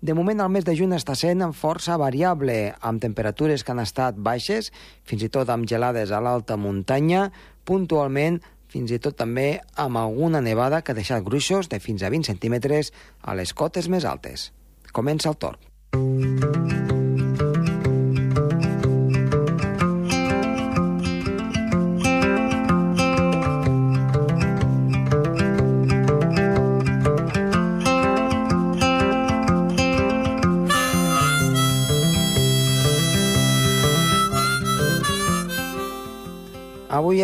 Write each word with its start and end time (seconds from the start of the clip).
De 0.00 0.14
moment, 0.14 0.38
el 0.40 0.52
mes 0.54 0.66
de 0.66 0.76
juny 0.78 0.94
està 0.94 1.16
sent 1.18 1.42
força 1.58 1.96
variable, 1.98 2.74
amb 2.80 3.02
temperatures 3.02 3.64
que 3.64 3.74
han 3.74 3.82
estat 3.82 4.18
baixes, 4.18 4.70
fins 5.02 5.24
i 5.26 5.30
tot 5.32 5.50
amb 5.50 5.66
gelades 5.66 6.12
a 6.14 6.22
l'alta 6.22 6.56
muntanya, 6.56 7.28
puntualment 7.66 8.38
fins 8.68 8.92
i 8.92 9.00
tot 9.02 9.16
també 9.16 9.48
amb 9.80 9.96
alguna 9.96 10.42
nevada 10.44 10.82
que 10.82 10.92
ha 10.92 10.98
deixat 10.98 11.24
gruixos 11.24 11.72
de 11.72 11.80
fins 11.80 12.04
a 12.04 12.12
20 12.12 12.28
centímetres 12.30 12.92
a 13.22 13.34
les 13.34 13.54
cotes 13.56 13.88
més 13.88 14.04
altes. 14.04 14.52
Comença 14.92 15.32
el 15.32 15.40
torn. 15.40 16.97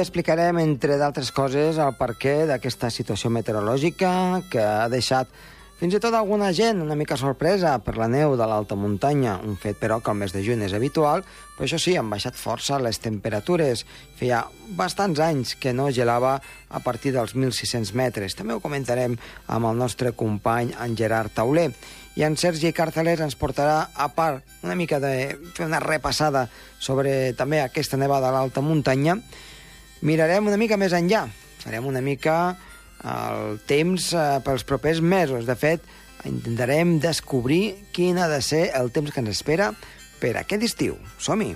Explicarem, 0.05 0.61
entre 0.61 0.99
d'altres 1.01 1.33
coses, 1.35 1.81
el 1.81 1.97
perquè 1.99 2.45
d'aquesta 2.51 2.93
situació 2.93 3.33
meteorològica 3.33 4.13
que 4.53 4.63
ha 4.63 4.87
deixat 4.93 5.33
fins 5.75 5.97
i 5.97 5.99
tot 5.99 6.15
alguna 6.15 6.53
gent 6.55 6.79
una 6.81 6.95
mica 6.95 7.17
sorpresa 7.19 7.73
per 7.83 7.97
la 7.99 8.07
neu 8.09 8.37
de 8.39 8.47
l'alta 8.47 8.77
muntanya, 8.79 9.35
un 9.43 9.57
fet 9.59 9.81
però 9.81 9.99
que 10.01 10.13
el 10.13 10.21
mes 10.21 10.33
de 10.33 10.41
juny 10.47 10.63
és 10.65 10.75
habitual, 10.77 11.25
però 11.57 11.67
això 11.67 11.81
sí, 11.83 11.97
han 11.99 12.09
baixat 12.09 12.39
força 12.39 12.79
les 12.79 13.01
temperatures. 13.03 13.83
Feia 14.17 14.45
bastants 14.79 15.19
anys 15.21 15.57
que 15.59 15.75
no 15.75 15.91
gelava 15.91 16.37
a 16.71 16.81
partir 16.81 17.13
dels 17.13 17.35
1.600 17.35 17.91
metres. 17.99 18.39
També 18.39 18.55
ho 18.55 18.63
comentarem 18.63 19.19
amb 19.51 19.71
el 19.73 19.81
nostre 19.83 20.15
company, 20.15 20.71
en 20.79 20.95
Gerard 20.97 21.35
Tauler. 21.35 21.73
I 22.15 22.23
en 22.23 22.39
Sergi 22.39 22.71
Carceler 22.73 23.19
ens 23.27 23.35
portarà, 23.35 23.89
a 23.93 24.09
part, 24.15 24.47
una 24.63 24.79
mica 24.79 25.03
de 25.03 25.35
fer 25.57 25.67
una 25.67 25.83
repassada 25.83 26.47
sobre 26.79 27.35
també 27.35 27.59
aquesta 27.61 27.99
nevada 27.99 28.31
a 28.31 28.39
l'alta 28.39 28.63
muntanya, 28.63 29.19
mirarem 30.05 30.47
una 30.47 30.61
mica 30.61 30.79
més 30.81 30.95
enllà. 30.97 31.27
Farem 31.65 31.89
una 31.89 32.05
mica 32.05 32.39
el 33.05 33.59
temps 33.69 34.13
eh, 34.13 34.25
pels 34.45 34.65
propers 34.69 35.03
mesos. 35.05 35.49
De 35.49 35.57
fet, 35.59 35.85
intentarem 36.29 36.99
descobrir 37.03 37.91
quin 37.97 38.21
ha 38.21 38.31
de 38.33 38.41
ser 38.45 38.69
el 38.79 38.93
temps 38.95 39.13
que 39.13 39.25
ens 39.25 39.37
espera 39.37 39.73
per 40.23 40.37
aquest 40.41 40.65
estiu. 40.73 40.99
Som-hi! 41.19 41.55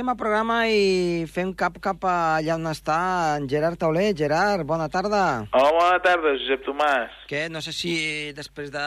Iniciem 0.00 0.14
el 0.14 0.16
programa 0.16 0.54
i 0.64 1.24
fem 1.28 1.50
cap 1.52 1.74
cap 1.84 2.06
allà 2.08 2.54
on 2.54 2.64
està 2.70 3.36
en 3.36 3.44
Gerard 3.52 3.76
Tauler. 3.76 4.14
Gerard, 4.16 4.64
bona 4.64 4.86
tarda. 4.88 5.44
Hola, 5.52 5.74
bona 5.76 5.98
tarda, 6.00 6.32
Josep 6.40 6.64
Tomàs. 6.64 7.18
Què, 7.28 7.42
no 7.52 7.60
sé 7.60 7.74
si 7.76 7.92
després 8.32 8.72
de 8.72 8.86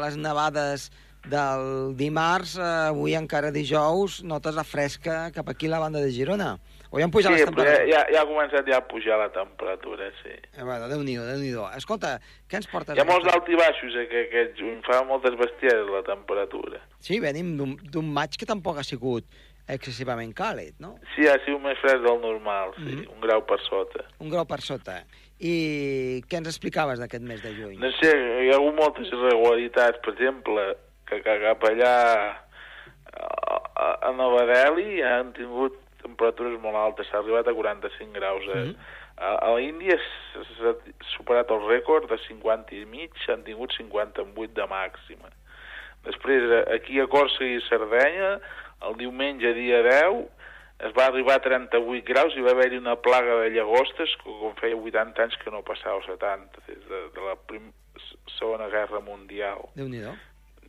les 0.00 0.18
nevades 0.18 0.88
del 1.30 1.94
dimarts, 1.94 2.56
eh, 2.58 2.66
avui 2.88 3.14
encara 3.14 3.52
dijous, 3.54 4.24
notes 4.26 4.58
la 4.58 4.66
fresca 4.66 5.30
cap 5.30 5.54
aquí 5.54 5.70
a 5.70 5.76
la 5.76 5.84
banda 5.84 6.02
de 6.02 6.10
Girona. 6.10 6.56
O 6.90 6.98
ja 6.98 7.06
han 7.06 7.14
pujat 7.14 7.30
sí, 7.30 7.38
les 7.38 7.46
temperatures? 7.52 7.86
ja, 7.94 8.02
ja 8.10 8.26
ha 8.26 8.26
començat 8.26 8.66
ja 8.74 8.82
a 8.82 8.88
pujar 8.90 9.22
la 9.22 9.30
temperatura, 9.38 10.10
sí. 10.18 10.34
Eh, 10.34 10.66
bueno, 10.66 10.90
Déu-n'hi-do, 10.90 11.30
déu 11.30 11.40
nhi 11.46 11.54
déu 11.54 11.70
Escolta, 11.78 12.16
què 12.50 12.58
ens 12.58 12.70
portes? 12.74 12.98
Hi 12.98 13.06
ha 13.06 13.06
molts 13.06 13.30
d'alt 13.30 13.54
i 13.54 13.62
baixos, 13.62 14.02
eh, 14.02 14.26
que 14.34 14.46
juny 14.58 14.82
fa 14.82 14.98
moltes 15.06 15.38
bestieses 15.38 15.86
la 15.94 16.02
temperatura. 16.02 16.82
Sí, 16.98 17.22
venim 17.22 17.54
d'un 17.56 18.14
maig 18.18 18.34
que 18.34 18.50
tampoc 18.50 18.82
ha 18.82 18.86
sigut 18.86 19.30
excessivament 19.68 20.34
càlid, 20.36 20.74
no? 20.80 20.98
Sí, 21.14 21.26
ha 21.28 21.38
sigut 21.44 21.62
més 21.64 21.78
fred 21.80 22.02
del 22.04 22.20
normal, 22.20 22.74
sí, 22.76 22.82
Mhm. 22.96 23.06
un 23.14 23.20
grau 23.20 23.44
per 23.46 23.60
sota. 23.60 24.04
Un 24.20 24.28
grau 24.30 24.44
per 24.44 24.60
sota. 24.60 25.04
I 25.40 26.22
què 26.28 26.36
ens 26.38 26.48
explicaves 26.48 26.98
d'aquest 26.98 27.22
mes 27.22 27.42
de 27.42 27.54
juny? 27.54 27.78
No 27.78 27.90
sé, 28.00 28.12
hi 28.44 28.50
ha 28.50 28.56
hagut 28.56 28.74
moltes 28.74 29.08
irregularitats, 29.08 29.98
per 30.04 30.12
exemple, 30.14 30.76
que, 31.06 31.20
que 31.22 31.40
cap 31.40 31.62
allà 31.64 31.94
a, 33.14 34.08
a, 34.08 34.12
Nova 34.12 34.44
Delhi 34.46 35.02
han 35.02 35.32
tingut 35.36 35.76
temperatures 36.02 36.60
molt 36.62 36.76
altes, 36.76 37.08
s'ha 37.08 37.18
arribat 37.22 37.48
a 37.48 37.54
45 37.54 38.12
graus. 38.12 38.44
Eh? 38.54 38.64
Mhm. 38.64 38.76
A, 39.16 39.28
a 39.46 39.54
l'Índia 39.56 39.96
s'ha 40.32 40.74
superat 41.16 41.50
el 41.54 41.62
rècord 41.70 42.08
de 42.10 42.18
50 42.26 42.74
i 42.74 42.84
mig, 42.84 43.12
han 43.28 43.44
tingut 43.46 43.72
58 43.78 44.52
de 44.54 44.66
màxima. 44.66 45.30
Després, 46.04 46.42
eh, 46.50 46.64
aquí 46.74 46.98
a 47.00 47.06
Còrsega 47.06 47.56
i 47.56 47.60
Sardenya, 47.68 48.40
el 48.88 48.98
diumenge 49.00 49.54
dia 49.56 49.82
10, 49.86 50.24
es 50.84 50.92
va 50.96 51.06
arribar 51.06 51.38
a 51.38 51.44
38 51.44 52.04
graus 52.08 52.34
i 52.36 52.44
va 52.44 52.52
haver-hi 52.52 52.80
una 52.80 52.96
plaga 53.00 53.40
de 53.44 53.50
llagostes 53.54 54.12
que 54.20 54.36
com 54.42 54.54
feia 54.60 54.76
80 54.76 55.22
anys 55.24 55.38
que 55.42 55.52
no 55.54 55.62
passava, 55.66 56.00
o 56.02 56.06
70, 56.06 56.64
des 56.68 56.86
de, 56.90 57.02
de 57.14 57.26
la 57.26 57.36
prim, 57.48 57.70
segona 58.38 58.68
guerra 58.72 59.00
mundial. 59.00 59.68
Déu-n'hi-do. 59.78 60.14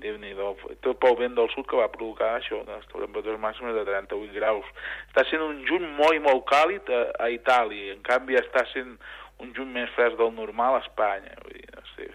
Déu-n'hi-do. 0.03 0.49
Tot 0.83 0.99
pel 1.01 1.17
vent 1.19 1.37
del 1.37 1.49
sud 1.55 1.67
que 1.69 1.79
va 1.79 1.89
provocar 1.91 2.35
això, 2.35 2.61
les 2.67 2.87
temperatures 2.91 3.41
màximes 3.41 3.75
de 3.77 3.85
38 3.87 4.35
graus. 4.37 4.67
Està 5.09 5.25
sent 5.31 5.43
un 5.43 5.63
juny 5.67 5.87
molt 5.97 6.17
i 6.17 6.23
molt 6.23 6.45
càlid 6.51 6.91
a, 6.91 7.05
a 7.25 7.31
Itàlia, 7.33 7.95
en 7.95 8.03
canvi 8.05 8.37
està 8.39 8.65
sent 8.73 8.97
un 9.43 9.51
juny 9.55 9.71
més 9.73 9.91
fresc 9.95 10.19
del 10.19 10.31
normal 10.35 10.77
a 10.77 10.83
Espanya. 10.85 11.33
Vull 11.43 11.57
dir, 11.57 11.67
no 11.73 11.83
sé. 11.95 12.11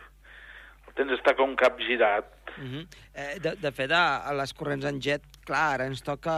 El 0.86 0.96
temps 0.98 1.16
està 1.18 1.34
com 1.38 1.56
capgirat. 1.56 2.30
Uh 2.56 2.64
-huh. 2.64 2.86
eh, 3.14 3.38
de, 3.40 3.56
de 3.56 3.72
fet, 3.72 3.90
a, 3.90 4.22
a 4.28 4.32
les 4.34 4.52
corrents 4.52 4.84
en 4.84 5.00
jet, 5.00 5.22
clar, 5.46 5.74
ara 5.74 5.86
ens 5.90 6.02
toca... 6.06 6.34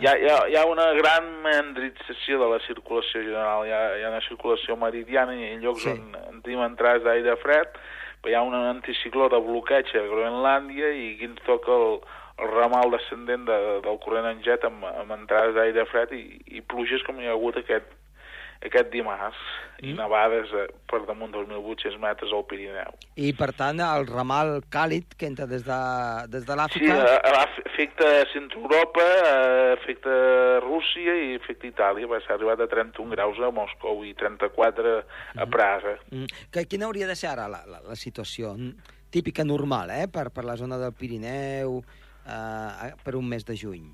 Hi 0.00 0.06
ha, 0.06 0.14
hi, 0.18 0.28
ha, 0.28 0.38
hi 0.50 0.56
ha 0.58 0.64
una 0.68 0.90
gran 0.98 1.28
mandrització 1.44 2.40
de 2.42 2.48
la 2.52 2.60
circulació 2.66 3.22
general. 3.24 3.66
Hi 3.68 3.72
ha, 3.74 3.82
hi 3.98 4.04
ha 4.04 4.12
una 4.12 4.22
circulació 4.28 4.76
meridiana 4.80 5.34
i 5.36 5.52
en 5.54 5.64
llocs 5.64 5.84
Sí. 5.86 5.94
sí. 5.94 5.98
on, 5.98 6.16
on 6.34 6.42
tenim 6.46 6.62
entrades 6.66 7.04
d'aire 7.06 7.36
fred, 7.42 7.78
però 8.20 8.32
hi 8.32 8.36
ha 8.38 8.42
un 8.46 8.56
anticicló 8.58 9.28
de 9.32 9.40
bloqueig 9.40 9.94
a 9.96 10.06
Groenlàndia 10.10 10.90
i 10.92 11.06
aquí 11.14 11.30
ens 11.30 11.40
toca 11.46 11.72
el, 11.72 12.00
el 12.40 12.52
ramal 12.56 12.92
descendent 12.92 13.46
de, 13.48 13.58
del 13.86 13.98
corrent 14.04 14.28
en 14.32 14.42
jet 14.44 14.64
amb, 14.68 14.84
amb 14.90 15.16
entrades 15.16 15.54
d'aire 15.56 15.86
fred 15.88 16.12
i, 16.16 16.24
i 16.58 16.60
pluges 16.60 17.02
com 17.06 17.20
hi 17.20 17.28
ha 17.30 17.36
hagut 17.36 17.56
aquest, 17.60 17.88
aquest 18.60 18.90
dimarts 18.92 19.36
i 19.80 19.94
Mm. 19.94 19.96
nevades 19.96 20.50
eh, 20.52 20.66
per 20.90 20.98
damunt 21.08 21.32
dels 21.32 21.48
1.800 21.48 21.96
metres 21.98 22.32
al 22.36 22.42
Pirineu. 22.44 22.92
I, 23.16 23.30
per 23.32 23.54
tant, 23.56 23.78
el 23.80 24.04
ramal 24.06 24.58
càlid 24.68 25.14
que 25.16 25.24
entra 25.24 25.46
des 25.48 25.64
de, 25.64 25.78
des 26.28 26.44
de 26.44 26.52
Sí, 26.52 26.58
l'Àfrica... 26.58 26.98
af- 27.30 27.62
afecta 27.64 28.10
Centre-Europa, 28.34 29.00
eh, 29.00 29.72
afecta 29.78 30.12
Rússia 30.60 31.14
i 31.16 31.38
afecta 31.40 31.66
Itàlia, 31.70 32.06
va 32.10 32.20
s'ha 32.20 32.34
arribat 32.36 32.60
a 32.60 32.68
31 32.68 33.08
graus 33.16 33.40
a 33.40 33.48
Moscou 33.50 34.04
i 34.04 34.12
34 34.12 34.92
a 35.40 35.46
Praga. 35.48 35.96
Mm. 36.12 36.28
Que, 36.52 36.66
quina 36.68 36.84
hauria 36.90 37.08
de 37.08 37.16
ser 37.16 37.30
ara 37.32 37.48
la, 37.48 37.62
la, 37.64 37.80
la 37.80 37.96
situació 37.96 38.52
mm, 38.58 38.74
típica 39.08 39.44
normal, 39.48 39.90
eh?, 39.96 40.08
per, 40.12 40.28
per 40.30 40.44
la 40.44 40.58
zona 40.60 40.76
del 40.76 40.92
Pirineu, 40.92 41.80
eh, 42.28 42.92
per 43.02 43.16
un 43.16 43.26
mes 43.32 43.48
de 43.48 43.56
juny. 43.56 43.88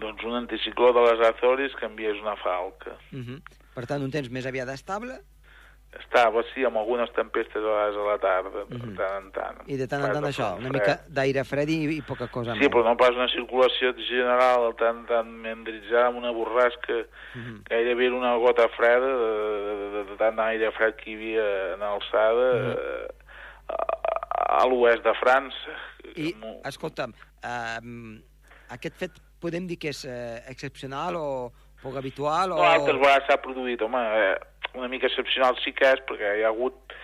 Doncs 0.00 0.24
un 0.24 0.34
anticicló 0.34 0.92
de 0.92 1.00
les 1.12 1.20
Azores 1.28 1.72
que 1.76 1.86
enviés 1.86 2.20
una 2.20 2.36
falca. 2.36 2.96
Uh 3.12 3.18
-huh. 3.18 3.42
Per 3.74 3.86
tant, 3.86 4.02
un 4.02 4.10
temps 4.10 4.30
més 4.30 4.46
aviat 4.46 4.68
estable 4.68 5.20
Estava, 5.94 6.42
sí, 6.52 6.64
amb 6.64 6.76
algunes 6.76 7.08
tempestes 7.12 7.54
a 7.54 7.60
vegades 7.60 7.96
a 7.96 8.04
la 8.08 8.18
tarda, 8.18 8.64
de 8.64 8.78
Mhm. 8.78 8.96
tant 8.96 9.24
en 9.26 9.30
tant. 9.30 9.58
i 9.68 9.76
de 9.76 9.86
tant 9.86 10.02
en 10.02 10.12
tant 10.12 10.24
això, 10.24 10.56
una 10.58 10.68
fred. 10.68 10.72
mica 10.72 11.00
d'aire 11.08 11.44
fred 11.44 11.68
i, 11.70 11.96
i 11.98 12.02
poca 12.02 12.26
cosa 12.26 12.52
Sí, 12.54 12.58
més. 12.58 12.68
però 12.68 12.82
no 12.82 12.96
pas 12.96 13.10
una 13.10 13.28
circulació 13.28 13.94
general 13.94 14.74
tan, 14.76 15.06
tan 15.06 15.30
mendritzada 15.40 16.08
amb 16.08 16.16
una 16.18 16.32
borrasca 16.32 16.94
Uh 16.94 17.40
-huh. 17.40 17.62
gairebé 17.70 18.06
era 18.06 18.14
una 18.16 18.34
gota 18.38 18.68
freda 18.70 19.06
de, 19.06 19.30
de, 19.66 19.90
de, 19.90 20.04
de 20.10 20.16
tant 20.16 20.38
aire 20.40 20.72
fred 20.72 20.96
que 20.96 21.10
hi 21.10 21.14
havia 21.14 21.74
en 21.74 21.82
alçada 21.82 22.54
Mhm. 22.54 22.70
eh, 22.72 23.08
a, 23.68 24.62
a 24.62 24.66
l'oest 24.66 25.04
de 25.04 25.14
França. 25.14 25.72
I, 26.16 26.34
Amb- 26.34 26.66
escolta'm, 26.66 27.12
eh, 27.42 28.20
aquest 28.68 28.96
fet 28.96 29.12
podem 29.44 29.68
dir 29.68 29.78
que 29.80 29.92
és 29.92 30.04
eh, 30.08 30.40
excepcional 30.52 31.20
o 31.20 31.28
poc 31.84 32.00
habitual? 32.00 32.56
O... 32.56 32.60
No, 32.60 32.66
altres 32.66 33.00
vegades 33.00 33.28
s'ha 33.28 33.40
produït, 33.44 33.82
home, 33.84 34.00
eh, 34.00 34.36
una 34.74 34.88
mica 34.92 35.10
excepcional 35.10 35.58
sí 35.62 35.74
que 35.76 35.90
és, 35.92 36.02
perquè 36.08 36.38
hi 36.38 36.46
ha 36.46 36.52
hagut 36.52 36.96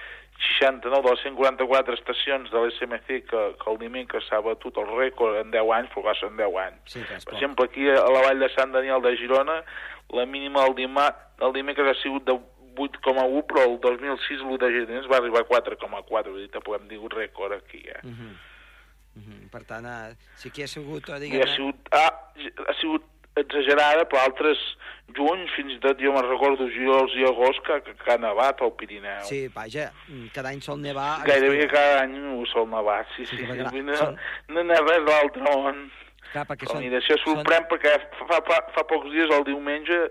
69 0.58 1.04
de 1.04 1.10
les 1.10 1.22
144 1.26 1.96
estacions 1.98 2.50
de 2.50 2.60
l'SMC 2.62 3.08
que, 3.28 3.42
que 3.60 3.70
el 3.72 3.78
dimecres 3.82 4.24
s'ha 4.30 4.40
batut 4.44 4.78
el 4.80 4.88
rècord 4.88 5.36
en 5.42 5.52
10 5.52 5.72
anys, 5.76 5.90
però 5.92 6.14
són 6.16 6.38
10 6.38 6.56
anys. 6.64 6.94
Sí, 6.94 7.02
Per 7.04 7.18
poc. 7.18 7.34
exemple, 7.34 7.68
aquí 7.68 7.88
a 7.92 8.06
la 8.08 8.22
vall 8.24 8.40
de 8.40 8.48
Sant 8.54 8.72
Daniel 8.72 9.04
de 9.04 9.12
Girona, 9.20 9.60
la 10.16 10.24
mínima 10.26 10.64
el, 10.66 10.74
dima, 10.78 11.10
el 11.44 11.52
dimecres 11.54 11.92
ha 11.92 11.98
sigut 12.00 12.24
de 12.24 12.38
8,1, 12.80 13.42
però 13.50 13.66
el 13.66 13.76
2006 13.84 14.40
l'1 14.46 14.60
de 14.62 14.70
gener 14.78 15.02
es 15.02 15.10
va 15.10 15.20
arribar 15.20 15.44
a 15.44 15.50
4,4, 15.50 16.32
vull 16.32 16.40
dir, 16.40 16.52
tampoc 16.54 16.78
hem 16.78 16.88
tingut 16.88 17.18
rècord 17.18 17.58
aquí, 17.58 17.84
eh? 17.84 18.00
Uh 18.00 18.14
-huh. 18.14 18.32
-huh. 19.16 19.48
Per 19.50 19.64
tant, 19.64 19.86
eh, 19.86 20.16
sí 20.36 20.50
que 20.50 20.64
ha 20.64 20.68
sigut, 20.68 21.08
eh, 21.08 21.18
diguem 21.18 21.42
ha 21.42 21.54
sigut, 21.54 21.88
ah, 21.92 22.12
ha 22.68 22.74
sigut 22.80 23.04
exagerada, 23.36 24.04
però 24.08 24.24
altres 24.26 24.58
juny, 25.16 25.46
fins 25.54 25.74
i 25.76 25.78
tot 25.82 26.00
jo 26.02 26.12
me'n 26.14 26.26
recordo 26.26 26.66
juliol 26.70 27.10
i 27.18 27.24
agost 27.28 27.62
que, 27.66 27.78
que, 27.86 27.94
que 28.02 28.12
ha 28.12 28.18
nevat 28.20 28.60
al 28.62 28.72
Pirineu. 28.78 29.22
Sí, 29.28 29.46
vaja, 29.54 29.90
cada 30.34 30.52
any 30.52 30.60
sol 30.64 30.80
nevar... 30.82 31.22
Gairebé 31.26 31.66
cada 31.70 32.02
any 32.04 32.18
sol 32.52 32.68
nevar, 32.70 33.06
sí, 33.16 33.26
sí. 33.26 33.38
sí, 33.38 33.82
no, 33.86 33.96
són... 33.96 34.18
no 34.48 34.66
n'hi 34.66 34.76
ha 34.76 34.82
res 34.84 35.06
d'altre 35.08 35.46
món. 35.46 35.88
Clar, 36.32 36.44
perquè 36.46 36.68
són... 36.70 36.84
Mira, 36.84 37.00
això 37.02 37.18
sorprèn 37.24 37.64
són... 37.64 37.70
perquè 37.72 37.96
fa, 38.20 38.42
fa, 38.46 38.60
fa 38.76 38.86
pocs 38.90 39.10
dies, 39.14 39.32
el 39.34 39.46
diumenge, 39.48 40.02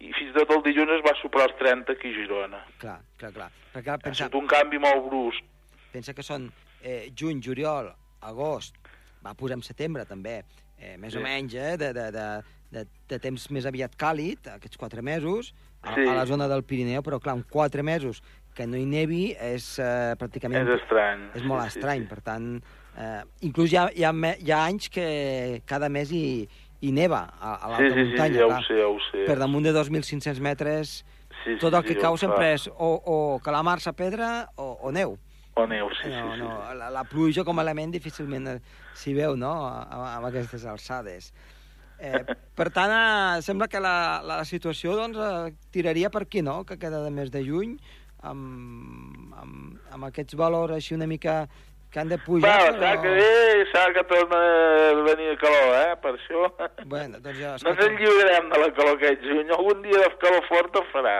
i 0.00 0.12
fins 0.12 0.32
i 0.32 0.38
tot 0.38 0.54
el 0.58 0.64
dilluns 0.68 0.98
es 0.98 1.04
va 1.04 1.16
superar 1.22 1.50
els 1.50 1.58
30 1.60 1.96
aquí 1.96 2.12
a 2.12 2.16
Girona. 2.20 2.62
Clar, 2.82 2.98
clar, 3.20 3.32
clar. 3.36 3.50
Perquè, 3.74 4.00
pensa... 4.04 4.08
Ha 4.08 4.16
estat 4.28 4.40
un 4.40 4.48
canvi 4.50 4.80
molt 4.80 5.06
brusc. 5.08 5.52
Pensa 5.92 6.12
que 6.16 6.24
són 6.24 6.50
eh, 6.82 7.08
juny, 7.16 7.40
juliol, 7.44 7.88
agost, 8.20 8.78
va 9.24 9.34
posar 9.34 9.58
en 9.58 9.64
setembre 9.66 10.06
també, 10.06 10.40
eh, 10.78 10.96
més 11.00 11.14
sí. 11.14 11.20
o 11.20 11.24
menys, 11.24 11.54
eh, 11.54 11.76
de, 11.80 11.92
de, 11.96 12.08
de, 12.14 12.26
de, 12.72 12.84
de 13.12 13.20
temps 13.22 13.48
més 13.54 13.68
aviat 13.68 13.96
càlid, 13.98 14.50
aquests 14.56 14.80
quatre 14.80 15.02
mesos, 15.02 15.52
a, 15.82 15.94
sí. 15.94 16.06
a 16.06 16.16
la 16.16 16.26
zona 16.26 16.48
del 16.50 16.64
Pirineu, 16.66 17.04
però 17.06 17.20
clar, 17.22 17.36
en 17.38 17.46
quatre 17.50 17.84
mesos 17.86 18.22
que 18.56 18.66
no 18.66 18.78
hi 18.80 18.86
nevi 18.88 19.24
és 19.36 19.76
eh, 19.82 20.14
pràcticament... 20.18 20.64
És 20.64 20.82
estrany. 20.82 21.26
És 21.36 21.44
molt 21.44 21.66
sí, 21.66 21.76
estrany, 21.76 22.04
sí, 22.04 22.08
sí. 22.08 22.12
per 22.14 22.24
tant... 22.24 22.50
Eh, 22.96 23.20
inclús 23.44 23.74
hi 23.74 23.76
ha, 23.76 23.90
hi, 23.92 24.06
ha, 24.08 24.12
hi 24.40 24.52
ha 24.54 24.62
anys 24.64 24.88
que 24.88 25.06
cada 25.68 25.90
mes 25.92 26.08
hi, 26.16 26.46
hi 26.80 26.92
neva 26.96 27.26
a, 27.36 27.52
a 27.58 27.72
l'alta 27.74 27.90
sí, 27.90 27.92
sí, 27.92 28.06
muntanya. 28.06 28.38
Sí, 28.38 28.40
ja 28.40 28.46
ho 28.48 28.62
sé, 28.64 28.78
ja 28.80 28.88
ho 28.88 28.96
sé. 29.10 29.26
Per 29.28 29.36
damunt 29.42 29.68
de 29.68 29.74
2.500 29.76 30.40
metres, 30.44 30.94
sí, 31.42 31.58
tot 31.60 31.76
el 31.76 31.84
que 31.84 31.92
sí, 31.92 32.00
cau 32.00 32.16
sempre 32.20 32.54
és 32.54 32.64
o, 32.72 32.90
o 32.96 33.18
calamar-se 33.44 33.92
pedra 33.96 34.30
o, 34.56 34.72
o 34.80 34.94
neu. 34.96 35.18
O 35.56 35.66
neu, 35.66 35.88
sí, 35.96 36.10
no, 36.12 36.34
sí, 36.34 36.40
no, 36.42 36.48
sí. 36.68 36.76
La, 36.76 36.90
la 36.92 37.02
pluja 37.08 37.42
com 37.48 37.56
a 37.56 37.62
element 37.64 37.94
difícilment 37.94 38.58
s'hi 38.92 39.14
veu, 39.16 39.38
no?, 39.40 39.52
amb 39.64 40.26
aquestes 40.28 40.66
alçades. 40.68 41.30
Eh, 41.96 42.20
per 42.58 42.66
tant, 42.76 42.92
eh, 42.92 43.38
sembla 43.40 43.64
que 43.72 43.80
la, 43.80 44.20
la 44.20 44.42
situació 44.44 44.98
doncs, 44.98 45.16
eh, 45.16 45.54
tiraria 45.72 46.10
per 46.12 46.26
aquí, 46.26 46.42
no?, 46.44 46.58
que 46.68 46.76
queda 46.82 47.00
de 47.06 47.12
mes 47.14 47.32
de 47.32 47.40
juny, 47.46 47.72
amb, 48.20 49.32
amb, 49.40 49.78
amb 49.96 50.08
aquests 50.10 50.36
valors 50.36 50.76
així 50.76 50.92
una 50.98 51.08
mica 51.08 51.46
que 51.88 52.02
han 52.02 52.12
de 52.12 52.18
pujar, 52.20 52.52
Va, 52.52 52.76
però... 52.76 52.92
que 53.06 53.14
bé, 53.16 53.64
s'ha 53.70 53.86
que 53.96 54.04
torna 54.12 54.42
a 54.42 54.92
venir 55.08 55.38
calor, 55.40 55.72
eh, 55.78 55.96
per 56.04 56.12
això. 56.18 56.52
Bueno, 56.84 57.22
doncs 57.24 57.40
ja... 57.40 57.54
No 57.64 57.72
ens 57.72 57.96
lliurarem 58.02 58.52
de 58.52 58.60
la 58.60 58.68
calor 58.76 59.00
aquest 59.00 59.24
juny, 59.24 59.56
algun 59.56 59.80
dia 59.88 60.04
de 60.04 60.12
calor 60.20 60.44
fort 60.52 60.76
ho 60.76 60.84
farà. 60.92 61.16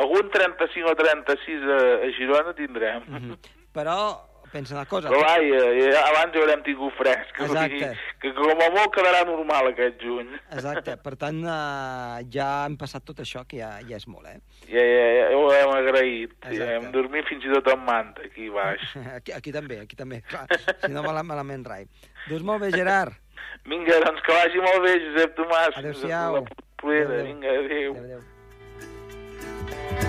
Algun 0.00 0.34
35 0.34 0.90
o 0.90 0.98
36 0.98 1.70
a, 1.70 1.80
a 2.02 2.12
Girona 2.18 2.58
tindrem. 2.58 3.06
Mm 3.06 3.22
-hmm. 3.22 3.58
Però 3.80 4.28
pensa 4.52 4.74
una 4.74 4.84
cosa... 4.84 5.08
Però 5.08 5.20
vai, 5.22 5.46
eh, 5.48 5.92
abans 5.96 6.34
ja 6.34 6.42
haurem 6.42 6.62
tingut 6.66 6.92
fresc. 6.98 7.38
Exacte. 7.46 7.90
Que, 8.20 8.26
que 8.26 8.32
com 8.36 8.60
a 8.60 8.66
molt 8.74 8.92
quedarà 8.92 9.22
normal 9.28 9.70
aquest 9.70 10.02
juny. 10.02 10.34
Exacte, 10.52 10.96
per 11.00 11.14
tant, 11.20 11.38
eh, 11.46 12.18
ja 12.34 12.48
hem 12.66 12.76
passat 12.80 13.06
tot 13.06 13.22
això, 13.24 13.46
que 13.48 13.62
ja, 13.62 13.70
ja 13.88 14.00
és 14.00 14.04
molt, 14.10 14.26
eh? 14.28 14.36
Ja, 14.68 14.84
ja, 14.84 15.06
ja 15.16 15.30
ho 15.38 15.46
hem 15.54 15.72
agraït. 15.78 16.36
Ja 16.52 16.68
hem 16.76 16.90
dormit 16.92 17.30
fins 17.30 17.46
i 17.46 17.54
tot 17.54 17.72
en 17.72 17.86
manta, 17.86 18.26
aquí 18.28 18.50
baix. 18.52 18.84
Aquí, 19.20 19.32
aquí 19.36 19.54
també, 19.54 19.80
aquí 19.86 19.96
també, 19.96 20.20
clar. 20.28 20.44
Si 20.82 20.92
no, 20.92 21.02
mal, 21.06 21.22
malament 21.26 21.64
rai. 21.66 21.88
Dus 22.28 22.44
molt 22.46 22.66
bé, 22.66 22.74
Gerard. 22.74 23.16
Vinga, 23.70 23.96
doncs 24.04 24.22
que 24.26 24.36
vagi 24.36 24.62
molt 24.66 24.84
bé, 24.84 24.94
Josep 25.06 25.34
Tomàs. 25.40 25.80
Adéu-siau. 25.80 26.42
Adéu, 26.42 27.02
adéu. 27.06 27.26
Vinga, 27.32 27.56
adéu. 27.64 27.96
adéu, 27.96 28.20
adéu. 28.20 30.08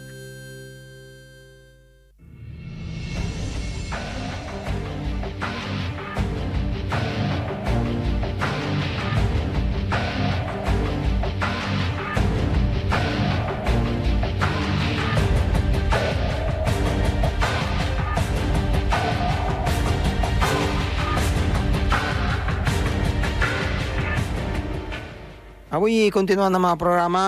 Avui, 25.81 26.11
continuant 26.13 26.53
amb 26.53 26.67
el 26.69 26.75
programa, 26.77 27.21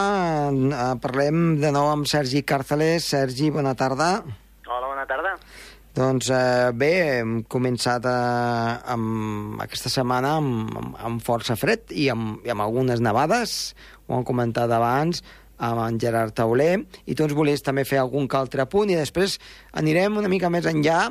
eh, 0.53 0.81
parlem 1.01 1.55
de 1.57 1.71
nou 1.73 1.87
amb 1.89 2.05
Sergi 2.05 2.43
Càrceles. 2.45 3.07
Sergi, 3.09 3.47
bona 3.49 3.71
tarda. 3.73 4.09
Hola, 4.67 4.91
bona 4.91 5.07
tarda. 5.09 5.31
Doncs 5.97 6.29
eh, 6.29 6.69
bé, 6.77 6.91
hem 7.15 7.31
començat 7.49 8.05
eh, 8.05 8.13
amb, 8.93 9.57
aquesta 9.65 9.89
setmana 9.89 10.35
amb, 10.37 10.69
amb, 10.69 10.93
amb 11.01 11.25
força 11.25 11.57
fred 11.57 11.97
i 11.97 12.11
amb, 12.13 12.45
i 12.45 12.53
amb 12.53 12.61
algunes 12.61 13.01
nevades, 13.01 13.73
ho 14.05 14.19
hem 14.19 14.29
comentat 14.29 14.69
abans, 14.69 15.25
amb 15.57 15.87
en 15.89 15.97
Gerard 15.97 16.37
Tauler, 16.37 16.75
i 17.09 17.17
tu 17.17 17.25
ens 17.25 17.33
volies 17.33 17.65
també 17.65 17.89
fer 17.89 18.03
algun 18.05 18.29
altre 18.37 18.69
punt, 18.69 18.93
i 18.93 19.01
després 19.01 19.39
anirem 19.73 20.21
una 20.21 20.29
mica 20.29 20.53
més 20.53 20.69
enllà 20.69 21.07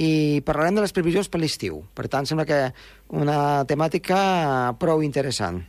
i 0.00 0.40
parlarem 0.40 0.80
de 0.80 0.88
les 0.88 0.96
previsions 0.96 1.28
per 1.28 1.44
l'estiu. 1.44 1.82
Per 1.92 2.08
tant, 2.08 2.24
sembla 2.24 2.48
que 2.48 2.70
una 3.12 3.66
temàtica 3.68 4.72
prou 4.80 5.04
interessant. 5.04 5.66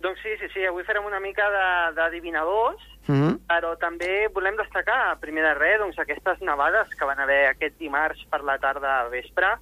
Doncs 0.00 0.20
sí, 0.22 0.36
sí, 0.38 0.46
sí, 0.54 0.64
avui 0.64 0.84
farem 0.86 1.06
una 1.06 1.18
mica 1.18 1.48
d'adivinadors, 1.96 2.82
mm 3.08 3.14
-hmm. 3.14 3.38
però 3.48 3.76
també 3.78 4.28
volem 4.32 4.56
destacar, 4.56 5.18
primer 5.20 5.42
de 5.42 5.54
res, 5.54 5.78
doncs, 5.78 5.98
aquestes 5.98 6.40
nevades 6.40 6.88
que 6.94 7.04
van 7.04 7.18
haver 7.18 7.48
aquest 7.48 7.78
dimarts 7.78 8.24
per 8.30 8.42
la 8.44 8.58
tarda 8.58 9.00
al 9.00 9.10
vespre, 9.10 9.58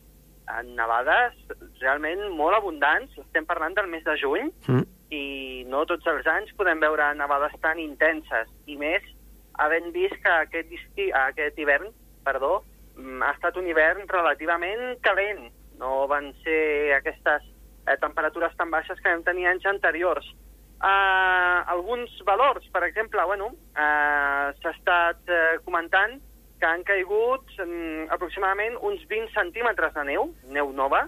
nevades 0.64 1.34
realment 1.80 2.28
molt 2.36 2.56
abundants, 2.56 3.16
estem 3.18 3.46
parlant 3.46 3.74
del 3.74 3.88
mes 3.88 4.04
de 4.04 4.16
juny, 4.16 4.52
mm 4.68 4.74
-hmm. 4.74 4.86
i 5.10 5.64
no 5.66 5.84
tots 5.86 6.06
els 6.06 6.26
anys 6.26 6.52
podem 6.52 6.80
veure 6.80 7.14
nevades 7.14 7.52
tan 7.60 7.78
intenses, 7.78 8.48
i 8.66 8.76
més 8.76 9.02
havent 9.54 9.92
vist 9.92 10.16
que 10.22 10.28
aquest, 10.28 10.72
esti, 10.72 11.10
aquest 11.12 11.58
hivern 11.58 11.88
perdó, 12.24 12.64
mm, 12.96 13.22
ha 13.22 13.32
estat 13.32 13.56
un 13.56 13.66
hivern 13.66 14.06
relativament 14.08 15.00
calent, 15.00 15.52
no 15.78 16.06
van 16.06 16.32
ser 16.42 16.94
aquestes 16.94 17.42
eh, 17.86 17.96
temperatures 18.02 18.56
tan 18.58 18.70
baixes 18.70 19.00
que 19.00 19.12
vam 19.12 19.24
tenir 19.26 19.48
anys 19.50 19.66
anteriors. 19.66 20.26
Uh, 20.76 21.64
alguns 21.72 22.12
valors, 22.28 22.66
per 22.68 22.82
exemple, 22.84 23.22
bueno, 23.24 23.46
uh, 23.72 24.52
s'ha 24.60 24.72
estat 24.74 25.30
uh, 25.32 25.56
comentant 25.64 26.18
que 26.60 26.68
han 26.68 26.84
caigut 26.84 27.48
um, 27.64 28.04
aproximadament 28.12 28.76
uns 28.84 29.00
20 29.08 29.32
centímetres 29.32 29.94
de 29.96 30.04
neu, 30.04 30.28
neu 30.52 30.72
nova, 30.76 31.06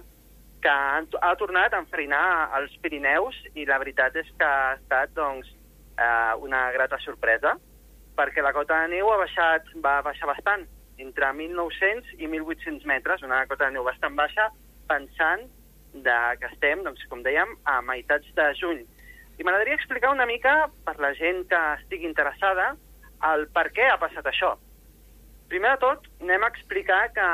que 0.63 0.73
han, 0.73 1.05
ha 1.21 1.35
tornat 1.37 1.73
a 1.73 1.83
enfarinar 1.83 2.23
els 2.57 2.73
Pirineus 2.81 3.37
i 3.53 3.67
la 3.69 3.77
veritat 3.81 4.17
és 4.17 4.29
que 4.41 4.49
ha 4.49 4.73
estat 4.79 5.13
doncs, 5.17 5.53
uh, 6.01 6.33
una 6.41 6.71
grata 6.73 6.97
sorpresa 7.05 7.55
perquè 8.19 8.43
la 8.43 8.51
cota 8.55 8.81
de 8.81 8.95
neu 8.97 9.07
ha 9.13 9.21
baixat, 9.21 9.69
va 9.85 9.99
baixar 10.03 10.27
bastant, 10.27 10.65
entre 10.99 11.29
1.900 11.31 12.17
i 12.19 12.27
1.800 12.27 12.83
metres, 12.89 13.23
una 13.23 13.45
cota 13.47 13.69
de 13.69 13.77
neu 13.77 13.85
bastant 13.87 14.17
baixa, 14.17 14.49
pensant 14.89 15.45
de, 15.93 16.17
que 16.39 16.49
estem, 16.51 16.83
doncs, 16.85 17.03
com 17.11 17.23
dèiem, 17.25 17.55
a 17.65 17.79
meitats 17.85 18.27
de 18.37 18.47
juny. 18.59 18.85
I 19.39 19.45
m'agradaria 19.45 19.77
explicar 19.79 20.11
una 20.11 20.27
mica, 20.27 20.69
per 20.85 20.97
la 20.99 21.13
gent 21.15 21.45
que 21.51 21.59
estigui 21.79 22.07
interessada, 22.09 22.73
el 23.31 23.47
per 23.55 23.69
què 23.75 23.87
ha 23.89 23.99
passat 24.01 24.27
això. 24.27 24.55
Primer 25.49 25.71
de 25.73 25.81
tot, 25.81 26.05
anem 26.21 26.43
a 26.45 26.51
explicar 26.51 27.01
que 27.15 27.27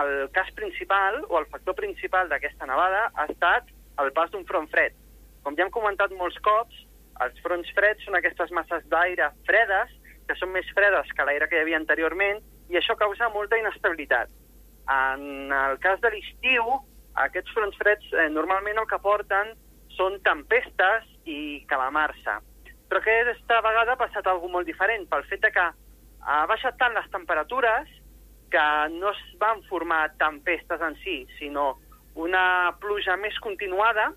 el 0.00 0.12
cas 0.32 0.48
principal, 0.56 1.20
o 1.28 1.38
el 1.40 1.48
factor 1.52 1.76
principal 1.76 2.30
d'aquesta 2.30 2.68
nevada, 2.70 3.10
ha 3.12 3.26
estat 3.28 3.68
el 4.00 4.12
pas 4.16 4.30
d'un 4.32 4.46
front 4.48 4.70
fred. 4.72 4.96
Com 5.44 5.58
ja 5.58 5.66
hem 5.66 5.74
comentat 5.74 6.14
molts 6.16 6.38
cops, 6.46 6.78
els 7.20 7.42
fronts 7.44 7.68
freds 7.76 8.06
són 8.06 8.16
aquestes 8.16 8.54
masses 8.56 8.86
d'aire 8.90 9.28
fredes, 9.48 9.90
que 10.28 10.38
són 10.38 10.54
més 10.54 10.68
fredes 10.72 11.10
que 11.12 11.26
l'aire 11.26 11.48
que 11.50 11.58
hi 11.58 11.64
havia 11.66 11.80
anteriorment, 11.82 12.40
i 12.72 12.78
això 12.78 12.96
causa 12.96 13.28
molta 13.34 13.58
inestabilitat. 13.60 14.30
En 14.88 15.52
el 15.52 15.76
cas 15.82 16.00
de 16.00 16.10
l'estiu, 16.14 16.64
aquests 17.26 17.52
fronts 17.52 17.76
freds 17.80 18.12
eh, 18.12 18.28
normalment 18.32 18.80
el 18.80 18.88
que 18.88 19.00
porten 19.02 19.52
són 19.96 20.18
tempestes 20.24 21.08
i 21.28 21.62
calamarsa. 21.68 22.40
Però 22.88 23.00
aquesta 23.00 23.60
vegada 23.64 23.94
ha 23.94 24.00
passat 24.00 24.26
alguna 24.26 24.58
molt 24.58 24.68
diferent, 24.68 25.06
pel 25.08 25.24
fet 25.28 25.46
que 25.52 25.66
ha 26.22 26.40
baixat 26.48 26.78
tant 26.80 26.94
les 26.96 27.08
temperatures 27.12 27.88
que 28.52 28.66
no 28.92 29.10
es 29.10 29.20
van 29.40 29.62
formar 29.68 30.10
tempestes 30.20 30.80
en 30.84 30.96
si, 31.04 31.22
sinó 31.38 31.78
una 32.20 32.76
pluja 32.80 33.16
més 33.16 33.38
continuada, 33.40 34.10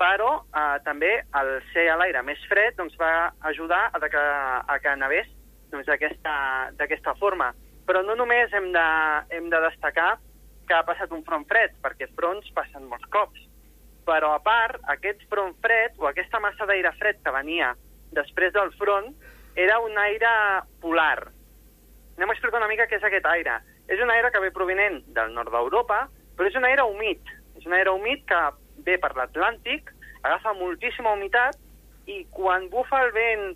però 0.00 0.30
eh, 0.48 0.78
també 0.84 1.12
el 1.40 1.50
ser 1.72 1.86
a 1.92 1.96
l'aire 2.00 2.22
més 2.24 2.40
fred 2.48 2.76
doncs, 2.76 2.96
va 3.00 3.32
ajudar 3.48 3.90
a 3.92 4.00
que, 4.00 4.24
a 4.72 4.78
que 4.80 4.96
nevés 4.96 5.28
doncs, 5.72 5.88
d'aquesta 5.88 7.16
forma. 7.20 7.52
Però 7.86 8.02
no 8.02 8.16
només 8.18 8.52
hem 8.56 8.72
de, 8.74 8.86
hem 9.36 9.48
de 9.52 9.60
destacar 9.68 10.16
que 10.66 10.74
ha 10.74 10.84
passat 10.86 11.12
un 11.14 11.24
front 11.24 11.46
fred, 11.48 11.74
perquè 11.82 12.08
fronts 12.14 12.50
passen 12.56 12.88
molts 12.90 13.06
cops. 13.14 13.42
Però, 14.06 14.34
a 14.36 14.42
part, 14.42 14.78
aquest 14.92 15.24
front 15.30 15.54
fred, 15.62 15.96
o 15.98 16.06
aquesta 16.10 16.40
massa 16.42 16.66
d'aire 16.68 16.92
fred 16.98 17.18
que 17.24 17.34
venia 17.34 17.72
després 18.14 18.52
del 18.54 18.70
front, 18.78 19.10
era 19.56 19.80
un 19.80 19.96
aire 19.98 20.30
polar. 20.82 21.26
Anem 22.16 22.30
a 22.30 22.36
explicar 22.36 22.60
una 22.60 22.70
mica 22.70 22.86
què 22.86 23.00
és 23.00 23.06
aquest 23.06 23.26
aire. 23.32 23.58
És 23.88 24.00
un 24.02 24.10
aire 24.10 24.30
que 24.34 24.42
ve 24.42 24.52
provenent 24.54 25.02
del 25.16 25.34
nord 25.34 25.52
d'Europa, 25.54 26.06
però 26.36 26.48
és 26.50 26.58
un 26.58 26.66
aire 26.68 26.84
humit. 26.86 27.22
És 27.58 27.66
un 27.66 27.74
aire 27.76 27.92
humit 27.94 28.24
que 28.28 28.40
ve 28.86 28.98
per 29.02 29.12
l'Atlàntic, 29.16 29.92
agafa 30.22 30.54
moltíssima 30.58 31.14
humitat 31.14 31.58
i 32.10 32.24
quan 32.34 32.68
bufa 32.70 33.02
el 33.06 33.12
vent 33.14 33.46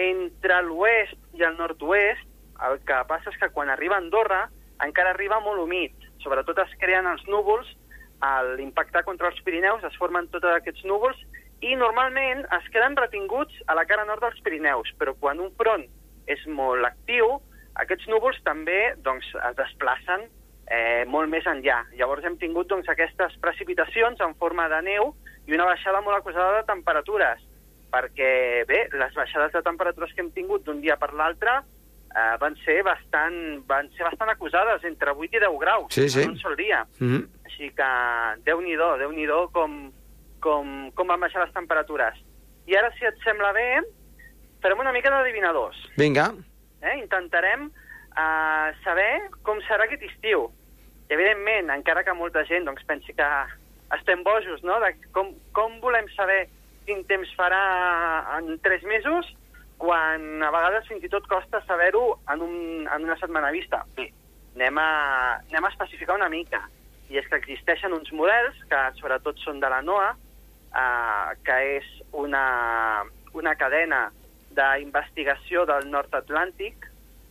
entre 0.00 0.60
l'oest 0.64 1.16
i 1.36 1.44
el 1.44 1.56
nord-oest, 1.58 2.26
el 2.68 2.78
que 2.86 2.98
passa 3.08 3.32
és 3.32 3.38
que 3.40 3.50
quan 3.54 3.72
arriba 3.72 3.96
a 3.96 4.04
Andorra 4.04 4.44
encara 4.84 5.14
arriba 5.14 5.40
molt 5.44 5.60
humit. 5.64 5.96
Sobretot 6.24 6.58
es 6.64 6.72
creen 6.80 7.08
els 7.10 7.22
núvols, 7.28 7.68
a 8.20 8.42
l'impactar 8.44 9.02
contra 9.06 9.30
els 9.30 9.40
Pirineus 9.44 9.84
es 9.88 9.96
formen 9.96 10.28
tots 10.32 10.44
aquests 10.44 10.84
núvols 10.84 11.16
i 11.64 11.76
normalment 11.76 12.42
es 12.56 12.66
queden 12.72 12.96
retinguts 12.96 13.56
a 13.66 13.76
la 13.76 13.86
cara 13.88 14.04
nord 14.08 14.24
dels 14.24 14.40
Pirineus, 14.44 14.92
però 15.00 15.14
quan 15.16 15.40
un 15.40 15.52
front 15.56 15.86
és 16.28 16.42
molt 16.46 16.84
actiu, 16.84 17.38
aquests 17.80 18.08
núvols 18.12 18.38
també 18.44 18.94
doncs, 19.04 19.28
es 19.48 19.56
desplacen 19.56 20.26
eh, 20.70 21.04
molt 21.08 21.32
més 21.32 21.46
enllà. 21.48 21.82
Llavors 21.96 22.24
hem 22.24 22.36
tingut 22.40 22.68
doncs, 22.70 22.88
aquestes 22.92 23.36
precipitacions 23.42 24.20
en 24.24 24.36
forma 24.40 24.68
de 24.72 24.80
neu 24.86 25.14
i 25.48 25.56
una 25.56 25.68
baixada 25.68 26.02
molt 26.04 26.20
acusada 26.20 26.60
de 26.60 26.66
temperatures, 26.68 27.42
perquè 27.90 28.30
bé, 28.68 28.84
les 28.94 29.16
baixades 29.16 29.52
de 29.56 29.64
temperatures 29.66 30.12
que 30.14 30.22
hem 30.22 30.32
tingut 30.36 30.64
d'un 30.64 30.80
dia 30.84 30.96
per 31.00 31.12
l'altre 31.16 31.60
eh, 32.14 32.36
van, 32.40 32.56
ser 32.64 32.82
bastant, 32.86 33.38
van 33.68 33.90
ser 33.96 34.06
bastant 34.08 34.32
acusades, 34.32 34.84
entre 34.84 35.14
8 35.14 35.38
i 35.38 35.42
10 35.46 35.58
graus 35.60 35.94
sí, 35.94 36.08
sí. 36.08 36.22
en 36.22 36.34
un 36.34 36.38
sol 36.38 36.56
dia. 36.56 36.84
Mm 36.98 37.08
-hmm. 37.08 37.28
Així 37.44 37.70
que 37.70 37.90
déu-n'hi-do, 38.44 38.96
déu 38.98 39.12
nhi 39.12 39.26
déu 39.26 39.48
com, 39.52 39.92
com, 40.40 40.90
com 40.92 41.06
van 41.06 41.20
baixar 41.20 41.44
les 41.44 41.54
temperatures. 41.54 42.16
I 42.66 42.76
ara, 42.76 42.90
si 42.98 43.04
et 43.04 43.18
sembla 43.24 43.52
bé, 43.52 43.82
farem 44.62 44.78
una 44.78 44.92
mica 44.92 45.10
d'adivinadors. 45.10 45.76
Vinga. 45.96 46.32
Eh? 46.82 46.98
Intentarem 46.98 47.70
eh, 48.16 48.68
saber 48.84 49.30
com 49.42 49.60
serà 49.60 49.84
aquest 49.84 50.02
estiu. 50.02 50.50
I, 51.08 51.14
evidentment, 51.14 51.70
encara 51.70 52.04
que 52.04 52.12
molta 52.12 52.44
gent 52.44 52.64
doncs, 52.64 52.84
pensi 52.86 53.12
que 53.12 53.28
estem 53.96 54.22
bojos, 54.22 54.62
no?, 54.62 54.78
de 54.80 54.94
com, 55.12 55.34
com 55.52 55.80
volem 55.80 56.06
saber 56.14 56.48
quin 56.86 57.02
temps 57.04 57.28
farà 57.36 58.38
en 58.38 58.58
tres 58.62 58.82
mesos, 58.82 59.26
quan 59.80 60.42
a 60.44 60.50
vegades 60.52 60.84
fins 60.90 61.04
i 61.06 61.08
tot 61.08 61.24
costa 61.28 61.62
saber-ho 61.64 62.18
en, 62.28 62.42
un, 62.44 62.56
en 62.84 63.06
una 63.06 63.16
setmana 63.16 63.48
vista. 63.54 63.80
Bé, 63.96 64.10
anem 64.52 64.76
a, 64.76 64.90
anem 65.48 65.66
a 65.66 65.70
especificar 65.72 66.18
una 66.18 66.28
mica. 66.28 66.66
I 67.10 67.16
és 67.18 67.28
que 67.30 67.38
existeixen 67.40 67.94
uns 67.96 68.12
models, 68.12 68.58
que 68.68 68.80
sobretot 69.00 69.40
són 69.40 69.58
de 69.62 69.70
la 69.72 69.80
NOAA, 69.82 70.10
eh, 70.82 71.30
que 71.46 71.56
és 71.78 71.88
una, 72.12 72.44
una 73.32 73.54
cadena 73.56 74.02
d'investigació 74.52 75.64
del 75.70 75.88
nord 75.88 76.12
atlàntic. 76.18 76.84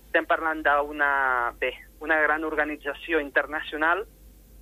Estem 0.09 0.25
parlant 0.25 0.63
d'una 0.65 1.11
una 1.99 2.17
gran 2.23 2.47
organització 2.47 3.19
internacional 3.21 4.07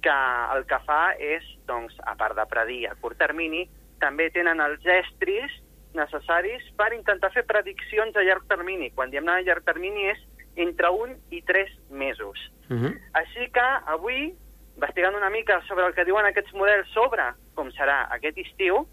que 0.03 0.17
el 0.57 0.65
que 0.67 0.81
fa 0.83 1.13
és, 1.15 1.45
doncs, 1.69 1.95
a 2.03 2.17
part 2.19 2.35
de 2.35 2.45
predir 2.51 2.81
a 2.89 2.97
curt 2.99 3.17
termini, 3.21 3.63
també 4.01 4.27
tenen 4.35 4.59
els 4.61 4.83
estris 4.99 5.55
necessaris 5.97 6.65
per 6.79 6.91
intentar 6.95 7.31
fer 7.33 7.43
prediccions 7.49 8.15
a 8.15 8.23
llarg 8.25 8.45
termini. 8.49 8.91
Quan 8.95 9.11
diem 9.11 9.27
a 9.27 9.41
llarg 9.41 9.65
termini 9.67 10.07
és 10.13 10.21
entre 10.57 10.89
un 10.89 11.15
i 11.29 11.41
tres 11.45 11.71
mesos. 11.89 12.37
Uh 12.69 12.77
-huh. 12.77 12.93
Així 13.13 13.49
que 13.51 13.67
avui, 13.85 14.33
investigant 14.75 15.15
una 15.15 15.29
mica 15.29 15.61
sobre 15.67 15.85
el 15.85 15.93
que 15.93 16.05
diuen 16.05 16.25
aquests 16.25 16.53
models 16.53 16.89
sobre 16.93 17.33
com 17.55 17.69
serà 17.71 18.07
aquest 18.09 18.37
estiu, 18.37 18.87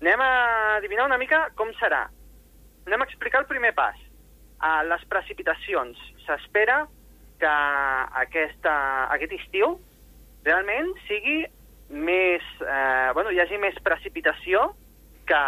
anem 0.00 0.20
a 0.20 0.76
adivinar 0.76 1.06
una 1.06 1.18
mica 1.18 1.50
com 1.54 1.68
serà. 1.80 2.08
Anem 2.86 3.00
a 3.02 3.04
explicar 3.04 3.40
el 3.40 3.46
primer 3.46 3.74
pas. 3.74 3.96
A 4.58 4.82
les 4.84 5.04
precipitacions. 5.04 5.98
S'espera 6.26 6.86
que 7.38 7.54
aquesta, 8.22 9.06
aquest 9.12 9.32
estiu 9.32 9.80
realment 10.44 10.94
sigui 11.06 11.44
més... 11.90 12.42
Eh, 12.60 13.10
bueno, 13.14 13.30
hi 13.30 13.40
hagi 13.40 13.58
més 13.58 13.76
precipitació 13.84 14.74
que 15.26 15.42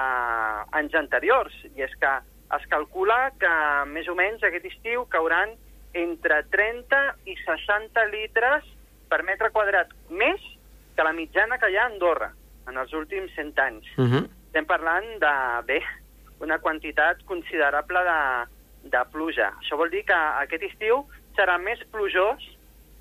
anys 0.80 0.94
anteriors. 0.98 1.54
I 1.76 1.86
és 1.86 1.94
que 2.00 2.12
es 2.56 2.66
calcula 2.72 3.30
que 3.40 3.52
més 3.92 4.08
o 4.08 4.16
menys 4.18 4.44
aquest 4.44 4.66
estiu 4.70 5.04
cauran 5.12 5.54
entre 5.96 6.42
30 6.52 7.00
i 7.28 7.36
60 7.44 8.04
litres 8.12 8.66
per 9.08 9.22
metre 9.24 9.50
quadrat 9.54 9.92
més 10.10 10.42
que 10.96 11.06
la 11.06 11.14
mitjana 11.16 11.58
que 11.58 11.70
hi 11.70 11.78
ha 11.78 11.86
a 11.86 11.92
Andorra 11.92 12.32
en 12.68 12.76
els 12.76 12.92
últims 12.92 13.32
100 13.36 13.60
anys. 13.64 13.86
Uh 13.96 14.04
-huh. 14.04 14.24
Estem 14.48 14.66
parlant 14.66 15.06
de, 15.20 15.34
bé, 15.66 15.82
una 16.40 16.58
quantitat 16.58 17.22
considerable 17.24 18.00
de, 18.04 18.20
de 18.90 19.04
pluja. 19.12 19.52
Això 19.60 19.76
vol 19.76 19.90
dir 19.90 20.04
que 20.04 20.14
aquest 20.14 20.62
estiu 20.62 21.06
serà 21.36 21.58
més 21.58 21.78
plujós 21.92 22.44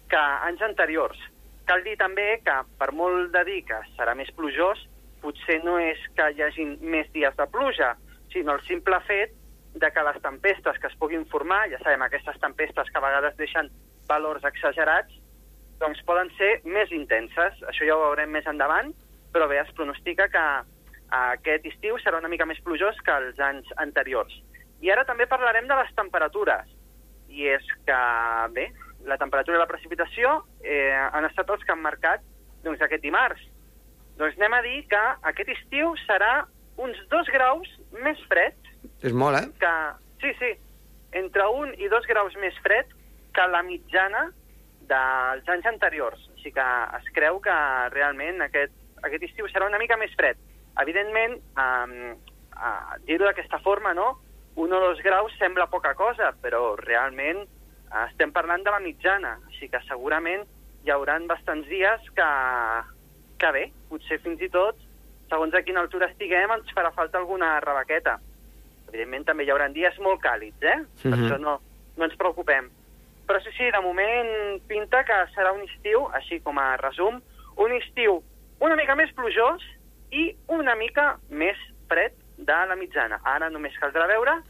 que 0.10 0.17
anys 0.17 0.62
anteriors. 0.62 1.17
Cal 1.65 1.84
dir 1.84 1.98
també 1.98 2.39
que, 2.46 2.63
per 2.77 2.91
molt 2.91 3.31
de 3.31 3.43
dir 3.43 3.63
que 3.65 3.79
serà 3.98 4.15
més 4.15 4.31
plujós, 4.31 4.87
potser 5.21 5.59
no 5.63 5.77
és 5.81 6.00
que 6.15 6.29
hi 6.33 6.43
hagi 6.43 6.65
més 6.81 7.09
dies 7.13 7.36
de 7.38 7.47
pluja, 7.51 7.95
sinó 8.33 8.55
el 8.57 8.63
simple 8.67 9.00
fet 9.07 9.33
de 9.77 9.91
que 9.93 10.03
les 10.03 10.21
tempestes 10.21 10.79
que 10.81 10.89
es 10.89 10.97
puguin 11.00 11.25
formar, 11.31 11.67
ja 11.71 11.79
sabem, 11.83 12.03
aquestes 12.05 12.39
tempestes 12.41 12.89
que 12.89 13.00
a 13.00 13.05
vegades 13.05 13.38
deixen 13.38 13.69
valors 14.09 14.45
exagerats, 14.47 15.13
doncs 15.81 16.01
poden 16.07 16.31
ser 16.38 16.57
més 16.65 16.91
intenses. 16.95 17.59
Això 17.69 17.86
ja 17.86 17.97
ho 17.97 18.07
veurem 18.07 18.31
més 18.33 18.47
endavant, 18.50 18.93
però 19.33 19.47
bé, 19.50 19.59
es 19.62 19.74
pronostica 19.77 20.27
que 20.33 20.45
aquest 21.17 21.67
estiu 21.69 22.00
serà 22.01 22.19
una 22.19 22.31
mica 22.31 22.47
més 22.50 22.59
plujós 22.65 22.97
que 23.05 23.13
els 23.13 23.39
anys 23.39 23.69
anteriors. 23.83 24.33
I 24.81 24.91
ara 24.93 25.05
també 25.05 25.27
parlarem 25.29 25.69
de 25.69 25.77
les 25.77 25.93
temperatures. 25.97 26.74
I 27.29 27.47
és 27.53 27.69
que, 27.86 28.00
bé, 28.55 28.69
la 29.05 29.17
temperatura 29.21 29.57
i 29.57 29.62
la 29.62 29.69
precipitació 29.69 30.41
eh, 30.63 30.93
han 30.95 31.27
estat 31.27 31.50
els 31.53 31.63
que 31.63 31.74
han 31.74 31.83
marcat 31.83 32.24
doncs, 32.63 32.81
aquest 32.81 33.03
dimarts. 33.03 33.41
Doncs 34.17 34.38
anem 34.39 34.55
a 34.57 34.62
dir 34.65 34.79
que 34.89 35.03
aquest 35.31 35.51
estiu 35.53 35.93
serà 36.05 36.47
uns 36.81 36.97
dos 37.12 37.29
graus 37.33 37.69
més 38.03 38.19
fred 38.29 38.55
És 39.05 39.13
molt, 39.13 39.38
eh? 39.38 39.50
que, 39.62 39.74
sí, 40.24 40.33
sí, 40.39 40.51
entre 41.17 41.45
un 41.53 41.74
i 41.77 41.89
dos 41.91 42.05
graus 42.09 42.36
més 42.41 42.55
fred 42.65 42.89
que 43.33 43.45
la 43.51 43.62
mitjana 43.65 44.27
dels 44.89 45.50
anys 45.53 45.67
anteriors. 45.69 46.21
Així 46.36 46.53
que 46.55 46.65
es 46.97 47.09
creu 47.15 47.41
que 47.43 47.57
realment 47.93 48.41
aquest, 48.45 48.74
aquest 49.03 49.27
estiu 49.29 49.50
serà 49.51 49.67
una 49.69 49.81
mica 49.81 49.97
més 50.00 50.13
fred. 50.17 50.39
Evidentment, 50.81 51.38
eh, 51.38 52.15
eh, 52.57 52.97
dir-ho 53.05 53.27
d'aquesta 53.27 53.59
forma, 53.65 53.93
no? 53.93 54.15
Un 54.57 54.74
o 54.74 54.79
dos 54.81 55.01
graus 55.05 55.33
sembla 55.38 55.69
poca 55.69 55.93
cosa, 55.93 56.31
però 56.41 56.75
realment 56.79 57.43
eh, 57.43 58.05
estem 58.07 58.33
parlant 58.33 58.65
de 58.65 58.74
la 58.74 58.81
mitjana, 58.81 59.38
així 59.51 59.69
que 59.69 59.83
segurament 59.86 60.45
hi 60.86 60.93
hauran 60.93 61.27
bastants 61.27 61.67
dies 61.69 62.09
que, 62.15 62.29
que 63.38 63.51
bé, 63.51 63.65
potser 63.89 64.20
fins 64.24 64.41
i 64.41 64.50
tot, 64.50 64.75
segons 65.29 65.53
a 65.53 65.62
quina 65.62 65.82
altura 65.84 66.08
estiguem, 66.12 66.51
ens 66.56 66.72
farà 66.75 66.91
falta 66.96 67.17
alguna 67.20 67.60
rebaqueta. 67.60 68.17
Evidentment 68.89 69.25
també 69.27 69.44
hi 69.44 69.51
haurà 69.51 69.67
dies 69.74 69.98
molt 70.00 70.22
càlids, 70.24 70.62
eh? 70.63 70.77
Per 71.03 71.12
Mhm. 71.12 71.25
això 71.25 71.39
no, 71.39 71.60
no 71.98 72.06
ens 72.06 72.15
preocupem. 72.15 72.70
Però 73.27 73.41
sí, 73.44 73.50
sí, 73.58 73.70
de 73.72 73.82
moment 73.84 74.62
pinta 74.67 75.03
que 75.03 75.13
serà 75.36 75.51
un 75.53 75.62
estiu, 75.67 76.08
així 76.13 76.39
com 76.39 76.58
a 76.58 76.77
resum, 76.77 77.22
un 77.58 77.72
estiu 77.74 78.22
una 78.60 78.75
mica 78.75 78.96
més 78.96 79.12
plujós 79.13 79.62
i 80.12 80.36
una 80.48 80.75
mica 80.75 81.17
més 81.29 81.58
fred 81.89 82.13
de 82.38 82.53
la 82.70 82.75
mitjana. 82.75 83.20
Ara 83.24 83.50
només 83.50 83.74
caldrà 83.77 84.08
veure 84.08 84.41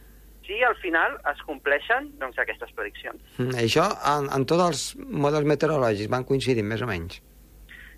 si 0.46 0.62
al 0.64 0.76
final 0.78 1.18
es 1.34 1.42
compleixen 1.44 2.12
doncs, 2.20 2.38
aquestes 2.40 2.72
prediccions. 2.72 3.20
Mm, 3.38 3.50
Això 3.60 3.84
en, 4.14 4.30
en 4.32 4.46
tots 4.46 4.64
els 4.64 4.96
models 5.10 5.46
meteorològics 5.46 6.08
van 6.10 6.24
coincidir, 6.24 6.64
més 6.64 6.82
o 6.82 6.88
menys. 6.88 7.20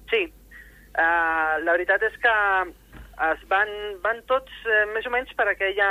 Sí, 0.09 0.23
uh, 0.99 1.55
la 1.63 1.73
veritat 1.77 2.03
és 2.05 2.19
que 2.21 2.35
es 3.19 3.41
van, 3.51 3.71
van 4.03 4.21
tots 4.29 4.51
eh, 4.63 4.85
més 4.93 5.07
o 5.07 5.11
menys 5.11 5.31
per 5.35 5.49
aquella, 5.51 5.89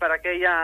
per 0.00 0.08
aquella, 0.14 0.54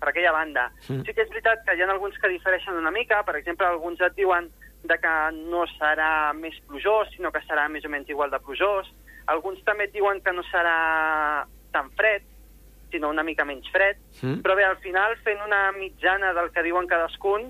per 0.00 0.10
aquella 0.10 0.34
banda. 0.36 0.66
Mm. 0.88 1.00
Sí 1.06 1.14
que 1.14 1.24
és 1.24 1.32
veritat 1.32 1.64
que 1.64 1.76
hi 1.76 1.84
ha 1.84 1.88
alguns 1.88 2.18
que 2.20 2.32
difereixen 2.32 2.76
una 2.76 2.92
mica, 2.92 3.22
per 3.24 3.38
exemple, 3.40 3.66
alguns 3.66 4.02
et 4.04 4.16
diuen 4.18 4.50
de 4.84 4.98
que 5.00 5.14
no 5.48 5.64
serà 5.78 6.34
més 6.36 6.58
plujós, 6.68 7.08
sinó 7.14 7.32
que 7.32 7.40
serà 7.48 7.66
més 7.72 7.86
o 7.88 7.92
menys 7.92 8.12
igual 8.12 8.30
de 8.30 8.40
plujós. 8.44 8.90
Alguns 9.32 9.64
també 9.64 9.88
et 9.88 9.96
diuen 9.96 10.20
que 10.20 10.36
no 10.36 10.44
serà 10.50 10.76
tan 11.72 11.88
fred, 11.96 12.26
sinó 12.92 13.08
una 13.08 13.24
mica 13.24 13.48
menys 13.48 13.70
fred. 13.72 13.96
Mm. 14.20 14.42
Però 14.44 14.58
bé, 14.58 14.68
al 14.68 14.76
final, 14.84 15.16
fent 15.24 15.40
una 15.46 15.70
mitjana 15.72 16.34
del 16.36 16.52
que 16.52 16.66
diuen 16.68 16.90
cadascun, 16.90 17.48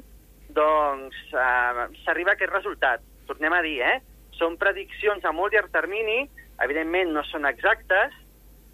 doncs 0.55 1.19
eh, 1.35 1.87
s'arriba 2.05 2.37
a 2.37 2.39
aquest 2.39 2.55
resultat. 2.55 3.03
Tornem 3.27 3.53
a 3.53 3.63
dir, 3.67 3.81
eh? 3.83 3.99
Són 4.39 4.59
prediccions 4.61 5.25
a 5.25 5.33
molt 5.33 5.55
llarg 5.55 5.73
termini, 5.75 6.25
evidentment 6.65 7.13
no 7.15 7.23
són 7.29 7.47
exactes, 7.49 8.15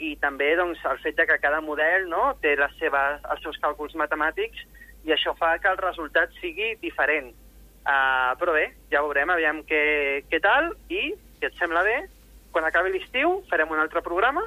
i 0.00 0.14
també 0.21 0.55
doncs, 0.57 0.81
el 0.88 1.00
fet 1.05 1.19
que 1.29 1.38
cada 1.43 1.61
model 1.61 2.09
no, 2.09 2.31
té 2.40 2.55
les 2.57 2.76
seves, 2.81 3.21
els 3.21 3.43
seus 3.45 3.59
càlculs 3.61 3.97
matemàtics 4.00 4.64
i 5.05 5.12
això 5.12 5.35
fa 5.37 5.55
que 5.61 5.69
el 5.69 5.81
resultat 5.81 6.33
sigui 6.40 6.75
diferent. 6.81 7.33
Uh, 7.81 8.33
però 8.40 8.55
bé, 8.57 8.67
ja 8.93 9.00
veurem 9.05 9.33
aviam 9.33 9.62
què, 9.69 9.83
què 10.29 10.40
tal 10.45 10.73
i, 10.93 11.11
si 11.38 11.49
et 11.49 11.57
sembla 11.61 11.85
bé, 11.85 11.99
quan 12.52 12.67
acabi 12.69 12.93
l'estiu 12.93 13.38
farem 13.49 13.73
un 13.73 13.81
altre 13.81 14.02
programa 14.05 14.43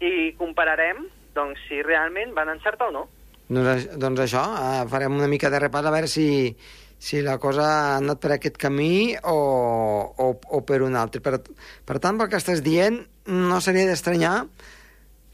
i 0.00 0.32
compararem 0.38 1.04
doncs, 1.36 1.60
si 1.68 1.82
realment 1.84 2.32
van 2.36 2.52
encertar 2.52 2.88
o 2.88 2.94
no. 2.94 3.06
Doncs, 3.50 3.88
doncs 3.98 4.24
això, 4.24 4.44
eh, 4.56 4.84
farem 4.90 5.16
una 5.16 5.28
mica 5.28 5.50
de 5.50 5.60
repàs 5.62 5.86
a 5.86 5.92
veure 5.92 6.08
si, 6.08 6.26
si 7.00 7.22
la 7.24 7.38
cosa 7.40 7.64
ha 7.64 7.96
anat 7.96 8.20
per 8.20 8.34
aquest 8.34 8.58
camí 8.60 9.14
o, 9.24 9.36
o, 10.12 10.26
o 10.36 10.60
per 10.68 10.82
un 10.84 10.98
altre. 11.00 11.22
Per, 11.24 11.38
per 11.88 11.96
tant, 11.98 12.18
pel 12.20 12.28
que 12.28 12.36
estàs 12.36 12.60
dient, 12.62 13.00
no 13.32 13.60
seria 13.64 13.86
d'estranyar 13.88 14.34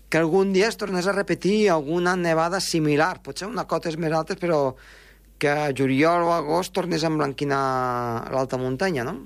que 0.06 0.20
algun 0.22 0.52
dia 0.54 0.68
es 0.70 0.78
tornés 0.78 1.08
a 1.10 1.14
repetir 1.16 1.66
alguna 1.74 2.14
nevada 2.14 2.60
similar, 2.62 3.16
potser 3.26 3.48
una 3.50 3.66
cotes 3.66 3.96
més 3.98 4.14
altes, 4.14 4.38
però 4.38 4.76
que 5.42 5.50
a 5.50 5.72
juliol 5.74 6.22
o 6.28 6.30
agost 6.36 6.72
tornés 6.72 7.02
a 7.02 7.10
emblanquinar 7.10 8.30
l'alta 8.30 8.56
muntanya, 8.62 9.02
no? 9.04 9.16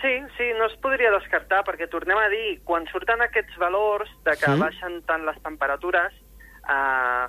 Sí, 0.00 0.12
sí, 0.36 0.46
no 0.60 0.68
es 0.68 0.76
podria 0.84 1.10
descartar, 1.16 1.64
perquè 1.64 1.88
tornem 1.90 2.16
a 2.20 2.28
dir, 2.32 2.60
quan 2.68 2.84
surten 2.92 3.20
aquests 3.24 3.56
valors 3.60 4.12
de 4.24 4.36
que 4.36 4.52
Sí. 4.52 4.60
baixen 4.60 5.00
tant 5.08 5.24
les 5.24 5.40
temperatures, 5.42 6.12
eh, 6.68 7.24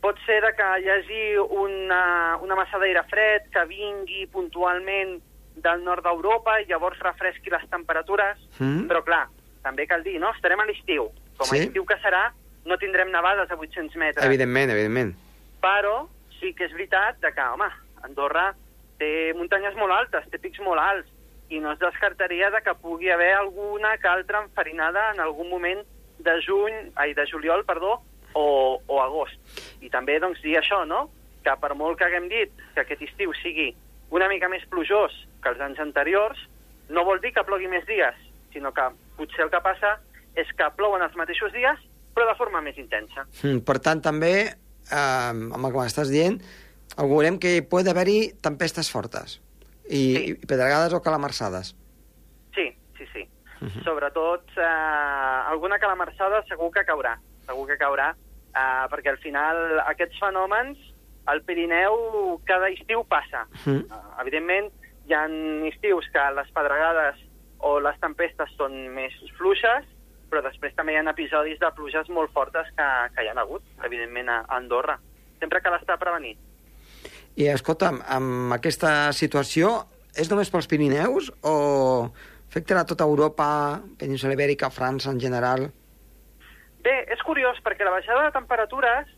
pot 0.00 0.18
ser 0.26 0.40
que 0.56 0.66
hi 0.82 0.88
hagi 0.88 1.22
una, 1.50 2.36
una 2.42 2.54
massa 2.54 2.78
d'aire 2.78 3.02
fred 3.10 3.48
que 3.52 3.64
vingui 3.66 4.26
puntualment 4.32 5.18
del 5.58 5.82
nord 5.84 6.04
d'Europa 6.06 6.60
i 6.62 6.66
llavors 6.70 6.98
refresqui 7.02 7.50
les 7.50 7.64
temperatures, 7.70 8.38
Mm. 8.60 8.86
però 8.88 9.02
clar, 9.04 9.26
també 9.62 9.86
cal 9.86 10.02
dir, 10.02 10.18
no? 10.20 10.30
Estarem 10.30 10.60
a 10.60 10.64
l'estiu. 10.66 11.10
Com 11.36 11.46
a 11.50 11.56
Sí. 11.56 11.64
estiu 11.66 11.84
que 11.84 11.96
serà, 11.98 12.32
no 12.64 12.76
tindrem 12.78 13.10
nevades 13.10 13.50
a 13.50 13.56
800 13.56 13.96
metres. 13.96 14.24
Evidentment, 14.24 14.70
evidentment. 14.70 15.14
Però 15.60 16.08
sí 16.40 16.54
que 16.54 16.64
és 16.64 16.72
veritat 16.72 17.18
de 17.20 17.32
que, 17.32 17.40
home, 17.40 17.68
Andorra 18.02 18.54
té 18.98 19.32
muntanyes 19.34 19.74
molt 19.76 19.92
altes, 19.92 20.28
té 20.30 20.38
pics 20.38 20.60
molt 20.60 20.78
alts, 20.80 21.08
i 21.50 21.58
no 21.60 21.72
es 21.72 21.78
descartaria 21.78 22.50
de 22.50 22.60
que 22.62 22.74
pugui 22.74 23.10
haver 23.10 23.32
alguna 23.34 23.96
que 23.98 24.06
altra 24.08 24.42
enfarinada 24.42 25.12
en 25.12 25.20
algun 25.20 25.48
moment 25.48 25.80
de 26.18 26.42
juny, 26.42 26.92
ai, 26.96 27.14
de 27.14 27.26
juliol, 27.26 27.64
perdó, 27.64 28.02
o, 28.34 28.80
o 28.86 29.00
agost. 29.02 29.38
I 29.80 29.90
també, 29.90 30.18
doncs, 30.20 30.42
dir 30.42 30.56
això, 30.58 30.84
no?, 30.86 31.08
que 31.44 31.54
per 31.62 31.74
molt 31.78 31.96
que 31.98 32.04
haguem 32.04 32.26
dit 32.28 32.50
que 32.74 32.82
aquest 32.82 33.02
estiu 33.06 33.32
sigui 33.42 33.70
una 34.10 34.26
mica 34.28 34.48
més 34.48 34.64
plujós 34.68 35.14
que 35.42 35.48
els 35.52 35.60
anys 35.60 35.78
anteriors, 35.80 36.38
no 36.90 37.04
vol 37.04 37.20
dir 37.20 37.32
que 37.32 37.44
plogui 37.46 37.68
més 37.68 37.86
dies, 37.86 38.14
sinó 38.52 38.72
que 38.74 38.88
potser 39.16 39.44
el 39.46 39.50
que 39.52 39.60
passa 39.64 39.94
és 40.36 40.48
que 40.56 40.68
plouen 40.76 41.02
els 41.02 41.14
mateixos 41.16 41.52
dies, 41.52 41.78
però 42.14 42.26
de 42.28 42.34
forma 42.36 42.60
més 42.64 42.76
intensa. 42.78 43.24
Mm, 43.42 43.60
Per 43.64 43.78
tant, 43.78 44.00
també, 44.02 44.32
eh, 44.48 44.94
amb 44.96 45.54
el 45.64 45.70
que 45.72 45.78
m'estàs 45.78 46.10
dient, 46.10 46.40
augurem 46.96 47.38
que 47.38 47.56
hi 47.56 47.62
pot 47.62 47.86
haver-hi 47.86 48.32
tempestes 48.42 48.90
fortes 48.90 49.38
i, 49.88 50.00
Sí. 50.16 50.24
i 50.32 50.34
pedregades 50.46 50.92
o 50.92 51.00
calamarsades. 51.02 51.74
Sí, 52.54 52.66
sí, 52.98 53.04
sí. 53.12 53.24
Sobretot, 53.84 54.50
eh, 54.56 54.62
alguna 55.52 55.78
calamarsada 55.78 56.42
segur 56.48 56.70
que 56.72 56.84
caurà, 56.84 57.16
segur 57.48 57.66
que 57.70 57.80
caurà, 57.80 58.12
eh, 58.12 58.84
perquè 58.92 59.12
al 59.12 59.20
final 59.24 59.80
aquests 59.86 60.20
fenòmens 60.22 60.78
al 61.28 61.42
Pirineu 61.44 62.40
cada 62.48 62.70
estiu 62.72 63.04
passa. 63.04 63.44
Mm. 63.64 63.84
Eh, 63.84 64.04
evidentment, 64.22 64.70
hi 65.08 65.16
ha 65.16 65.24
estius 65.68 66.08
que 66.12 66.24
les 66.36 66.50
pedregades 66.56 67.20
o 67.64 67.78
les 67.82 67.96
tempestes 68.00 68.52
són 68.56 68.74
més 68.94 69.14
fluixes, 69.36 69.86
però 70.28 70.42
després 70.44 70.74
també 70.76 70.94
hi 70.94 71.00
ha 71.00 71.06
episodis 71.10 71.58
de 71.60 71.70
pluges 71.76 72.08
molt 72.12 72.32
fortes 72.36 72.68
que, 72.76 72.88
que 73.14 73.24
hi 73.24 73.30
ha 73.30 73.36
hagut, 73.40 73.64
evidentment, 73.84 74.28
a 74.28 74.42
Andorra. 74.56 74.98
Sempre 75.40 75.62
cal 75.64 75.78
estar 75.78 75.98
prevenit. 76.00 76.38
I, 77.38 77.46
escolta'm, 77.52 78.00
amb 78.10 78.56
aquesta 78.56 79.12
situació, 79.16 79.70
és 80.18 80.30
només 80.30 80.50
pels 80.50 80.68
Pirineus 80.70 81.30
o 81.46 81.56
afectarà 82.48 82.84
tota 82.88 83.06
Europa, 83.06 83.48
península 84.00 84.34
Ibèrica, 84.34 84.72
França 84.74 85.12
en 85.12 85.20
general? 85.22 85.68
Bé, 86.84 87.04
és 87.12 87.22
curiós 87.26 87.58
perquè 87.64 87.84
la 87.84 87.94
baixada 87.96 88.28
de 88.28 88.34
temperatures 88.36 89.08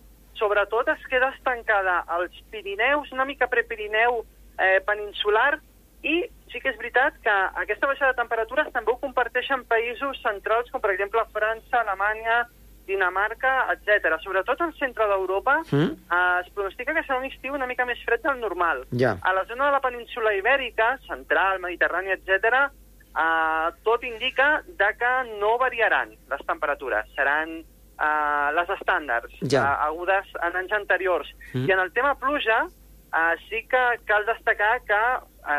sobretot 0.40 0.88
es 0.88 1.02
queda 1.10 1.28
estancada 1.36 2.00
als 2.08 2.32
Pirineus, 2.50 3.10
una 3.12 3.26
mica 3.28 3.48
prepirineu 3.52 4.22
eh, 4.58 4.80
peninsular, 4.86 5.58
i 6.02 6.22
sí 6.50 6.60
que 6.62 6.70
és 6.72 6.78
veritat 6.80 7.18
que 7.20 7.34
aquesta 7.60 7.86
baixada 7.90 8.14
de 8.14 8.22
temperatures 8.22 8.70
també 8.72 8.94
ho 8.94 9.00
comparteixen 9.02 9.66
països 9.68 10.16
centrals 10.24 10.70
com 10.72 10.80
per 10.80 10.94
exemple 10.94 11.26
França, 11.34 11.82
Alemanya, 11.82 12.46
Dinamarca, 12.88 13.68
etc. 13.74 14.16
Sobretot 14.24 14.60
al 14.64 14.72
centre 14.80 15.06
d'Europa 15.06 15.60
Mm? 15.70 15.92
eh, 16.10 16.40
es 16.40 16.48
pronostica 16.56 16.94
que 16.94 17.04
serà 17.04 17.18
un 17.20 17.28
estiu 17.28 17.54
una 17.54 17.68
mica 17.68 17.84
més 17.84 18.00
fred 18.06 18.22
del 18.24 18.40
normal. 18.40 18.86
Ja. 18.90 19.18
A 19.22 19.32
la 19.36 19.44
zona 19.44 19.66
de 19.66 19.72
la 19.76 19.84
península 19.84 20.32
ibèrica, 20.34 20.96
central, 21.06 21.60
mediterrània, 21.60 22.16
etc., 22.16 22.70
eh, 23.16 23.68
tot 23.82 24.04
indica 24.04 24.62
de 24.66 24.90
que 24.98 25.38
no 25.40 25.58
variaran 25.58 26.10
les 26.30 26.46
temperatures. 26.46 27.06
Seran 27.14 27.60
eh, 27.60 28.48
les 28.54 28.68
estàndards, 28.78 29.32
Ja. 29.42 29.62
eh, 29.62 29.84
agudes 29.88 30.26
en 30.42 30.56
anys 30.56 30.72
anteriors. 30.72 31.28
Mm. 31.54 31.68
I 31.68 31.72
en 31.72 31.78
el 31.80 31.92
tema 31.92 32.14
pluja, 32.14 32.66
eh, 33.12 33.36
sí 33.48 33.66
que 33.68 33.84
cal 34.06 34.24
destacar 34.26 34.80
que 34.86 35.00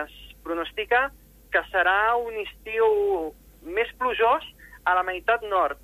es 0.03 0.11
pronostica 0.43 1.11
que 1.51 1.59
serà 1.71 2.15
un 2.15 2.33
estiu 2.39 3.33
més 3.63 3.91
plujós 3.99 4.43
a 4.85 4.95
la 4.95 5.03
meitat 5.03 5.43
nord 5.43 5.77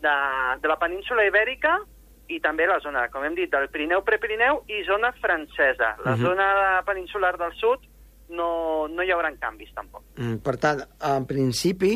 de, 0.00 0.14
de 0.62 0.68
la 0.68 0.78
península 0.78 1.24
ibèrica 1.26 1.80
i 2.28 2.38
també 2.40 2.64
la 2.66 2.78
zona, 2.80 3.08
com 3.10 3.24
hem 3.26 3.34
dit, 3.34 3.50
del 3.50 3.68
Pirineu-Prepirineu 3.68 4.62
i 4.70 4.84
zona 4.86 5.10
francesa. 5.20 5.96
La 6.06 6.14
Mhm. 6.14 6.22
zona 6.22 6.82
peninsular 6.86 7.36
del 7.36 7.52
sud 7.58 7.80
no, 8.30 8.50
no 8.88 9.04
hi 9.04 9.12
haurà 9.14 9.30
canvis, 9.40 9.72
tampoc. 9.76 10.04
Mm, 10.16 10.40
Per 10.44 10.56
tant, 10.62 10.82
en 11.10 11.26
principi, 11.28 11.94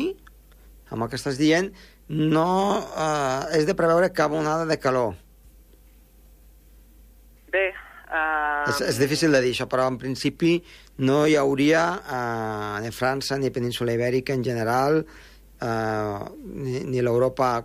amb 0.91 1.05
el 1.05 1.11
que 1.11 1.19
estàs 1.19 1.39
dient, 1.41 1.71
no 2.09 2.49
eh, 2.81 3.57
és 3.59 3.65
de 3.65 3.75
preveure 3.77 4.11
cap 4.13 4.33
onada 4.35 4.67
de 4.69 4.77
calor. 4.81 5.15
Bé, 7.51 7.69
eh, 7.71 8.65
És, 8.69 8.81
és 8.91 8.99
difícil 9.01 9.31
de 9.33 9.41
dir 9.41 9.53
això, 9.55 9.69
però 9.71 9.87
en 9.89 9.97
principi 10.01 10.57
no 11.07 11.23
hi 11.25 11.37
hauria 11.39 11.85
eh, 12.01 12.81
ni 12.83 12.91
França 12.93 13.39
ni 13.39 13.53
Península 13.53 13.95
Ibèrica 13.95 14.35
en 14.35 14.43
general, 14.43 15.01
eh, 15.61 16.19
ni, 16.43 16.83
ni 16.91 17.01
l'Europa 17.01 17.55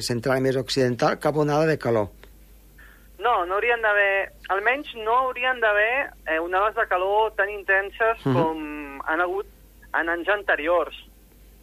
central 0.00 0.38
i 0.38 0.46
més 0.46 0.56
occidental, 0.56 1.18
cap 1.20 1.36
onada 1.36 1.66
de 1.68 1.76
calor. 1.78 2.08
No, 3.28 3.44
no 3.44 3.54
haurien 3.58 3.82
d'haver... 3.84 4.30
Almenys 4.54 4.94
no 5.04 5.14
haurien 5.26 5.60
d'haver 5.60 6.08
eh, 6.26 6.38
onades 6.40 6.74
de 6.78 6.86
calor 6.88 7.34
tan 7.36 7.50
intenses 7.52 8.24
Mhm. 8.24 8.34
com 8.34 9.02
han 9.04 9.20
hagut 9.20 9.46
en 10.00 10.08
anys 10.08 10.28
anteriors. 10.32 10.96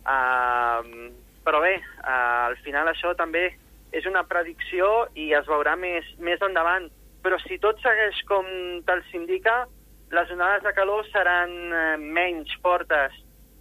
Uh, 0.06 1.10
però 1.46 1.62
bé, 1.62 1.76
uh, 2.04 2.46
al 2.50 2.58
final 2.66 2.88
això 2.92 3.16
també 3.18 3.48
és 3.96 4.06
una 4.06 4.24
predicció 4.30 5.08
i 5.18 5.32
es 5.34 5.48
veurà 5.50 5.76
més, 5.80 6.06
més 6.20 6.42
endavant. 6.46 6.86
Però 7.26 7.40
si 7.42 7.58
tot 7.58 7.80
segueix 7.82 8.20
com 8.30 8.46
tal 8.86 9.02
s'indica, 9.10 9.64
les 10.14 10.30
onades 10.32 10.62
de 10.64 10.74
calor 10.78 11.06
seran 11.10 11.50
eh, 11.74 11.98
menys 11.98 12.52
fortes 12.62 13.16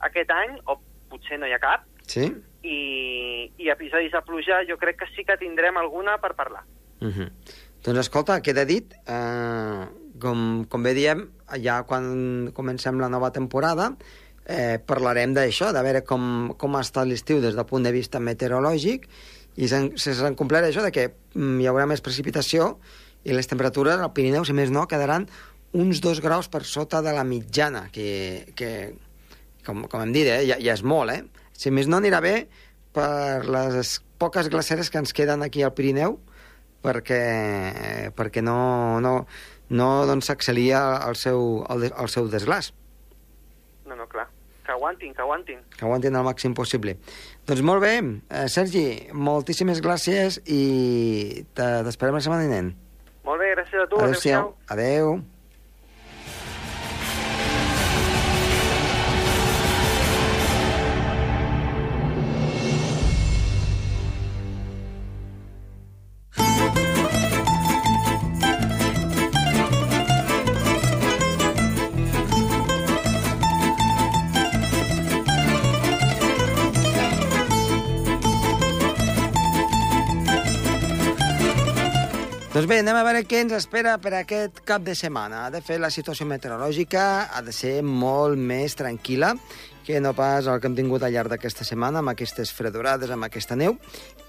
aquest 0.05 0.31
any, 0.31 0.59
o 0.69 0.77
potser 1.09 1.39
no 1.41 1.47
hi 1.49 1.55
ha 1.57 1.61
cap, 1.63 1.87
Sí? 2.05 2.27
i, 2.63 3.49
i 3.57 3.71
episodis 3.73 4.13
de 4.13 4.21
pluja 4.27 4.59
jo 4.69 4.77
crec 4.77 4.99
que 5.01 5.09
sí 5.17 5.25
que 5.25 5.39
tindrem 5.41 5.79
alguna 5.81 6.19
per 6.21 6.35
parlar. 6.37 6.61
Uh 7.01 7.09
-huh. 7.09 7.31
Doncs 7.85 8.01
escolta, 8.01 8.39
queda 8.41 8.63
dit, 8.65 8.95
eh, 9.05 9.85
com, 10.21 10.65
com 10.73 10.85
bé 10.87 10.95
diem, 10.97 11.27
ja 11.61 11.83
quan 11.85 12.49
comencem 12.57 12.97
la 12.97 13.11
nova 13.13 13.29
temporada, 13.31 13.91
eh, 14.47 14.79
parlarem 14.81 15.35
d'això, 15.37 15.69
de 15.77 15.83
veure 15.85 16.01
com, 16.09 16.55
com 16.57 16.79
ha 16.79 16.81
estat 16.81 17.05
l'estiu 17.11 17.43
des 17.45 17.53
del 17.53 17.69
punt 17.69 17.85
de 17.85 17.93
vista 17.93 18.23
meteorològic, 18.25 19.05
i 19.61 19.69
si 19.69 20.17
s'han 20.17 20.35
complert 20.35 20.71
això 20.71 20.81
de 20.81 20.95
que 20.97 21.11
mm, 21.13 21.61
hi 21.61 21.69
haurà 21.69 21.85
més 21.85 22.01
precipitació 22.01 22.79
i 23.23 23.37
les 23.37 23.53
temperatures 23.53 24.01
al 24.01 24.15
Pirineu, 24.17 24.49
si 24.49 24.57
més 24.57 24.73
no, 24.73 24.89
quedaran 24.89 25.29
uns 25.77 26.01
dos 26.01 26.25
graus 26.25 26.49
per 26.49 26.65
sota 26.65 27.03
de 27.05 27.13
la 27.13 27.29
mitjana, 27.29 27.91
que, 27.93 28.49
que 28.57 28.95
com, 29.67 29.85
com 29.93 30.01
hem 30.01 30.17
dit, 30.17 30.33
eh, 30.33 30.47
ja, 30.49 30.57
ja 30.57 30.73
és 30.73 30.83
molt, 30.83 31.13
eh? 31.13 31.51
Si 31.53 31.69
més 31.69 31.85
no, 31.85 32.01
anirà 32.01 32.25
bé 32.25 32.47
per 32.97 33.45
les 33.45 33.99
poques 34.17 34.49
glaceres 34.49 34.89
que 34.89 35.05
ens 35.05 35.13
queden 35.13 35.45
aquí 35.45 35.61
al 35.61 35.77
Pirineu, 35.77 36.23
perquè, 36.85 38.13
perquè 38.15 38.43
no, 38.45 39.01
no, 39.01 39.15
no 39.75 39.89
doncs, 40.07 40.29
s'excelia 40.31 40.85
el 41.09 41.17
seu, 41.17 41.65
el, 41.73 41.89
el 41.91 42.09
seu 42.13 42.29
desglàs, 42.31 42.73
No, 43.85 43.97
no, 43.97 44.07
clar. 44.09 44.29
Que 44.65 44.73
aguantin, 44.73 45.11
que 45.13 45.21
aguantin. 45.21 45.59
que 45.77 45.85
aguantin 45.85 46.15
el 46.17 46.25
màxim 46.25 46.55
possible. 46.57 46.95
Doncs 47.45 47.61
molt 47.61 47.83
bé, 47.85 47.99
eh, 48.33 48.47
Sergi, 48.49 49.11
moltíssimes 49.13 49.83
gràcies 49.85 50.39
i 50.49 51.45
te- 51.53 51.83
t'esperem 51.85 52.15
la 52.17 52.23
setmana 52.25 52.47
vinent. 52.47 52.71
Molt 53.27 53.41
bé, 53.43 53.51
gràcies 53.53 53.83
a 53.83 53.87
tu. 53.87 54.01
Adéu-siau. 54.01 54.55
Adéu. 54.73 55.19
Doncs 82.65 82.73
bé, 82.73 82.79
anem 82.81 82.97
a 82.97 83.03
veure 83.05 83.21
què 83.29 83.43
ens 83.43 83.53
espera 83.53 83.99
per 84.01 84.15
aquest 84.17 84.63
cap 84.65 84.81
de 84.81 84.95
setmana. 84.97 85.43
De 85.53 85.59
fet, 85.61 85.77
la 85.77 85.91
situació 85.93 86.25
meteorològica 86.25 87.03
ha 87.37 87.43
de 87.45 87.53
ser 87.53 87.83
molt 87.85 88.41
més 88.41 88.73
tranquil·la 88.79 89.35
que 89.85 89.99
no 90.01 90.15
pas 90.17 90.49
el 90.49 90.63
que 90.63 90.71
hem 90.71 90.79
tingut 90.79 91.05
al 91.05 91.13
llarg 91.13 91.29
d'aquesta 91.29 91.67
setmana, 91.69 92.01
amb 92.01 92.15
aquestes 92.15 92.55
fredurades, 92.57 93.13
amb 93.13 93.29
aquesta 93.29 93.53
neu. 93.53 93.77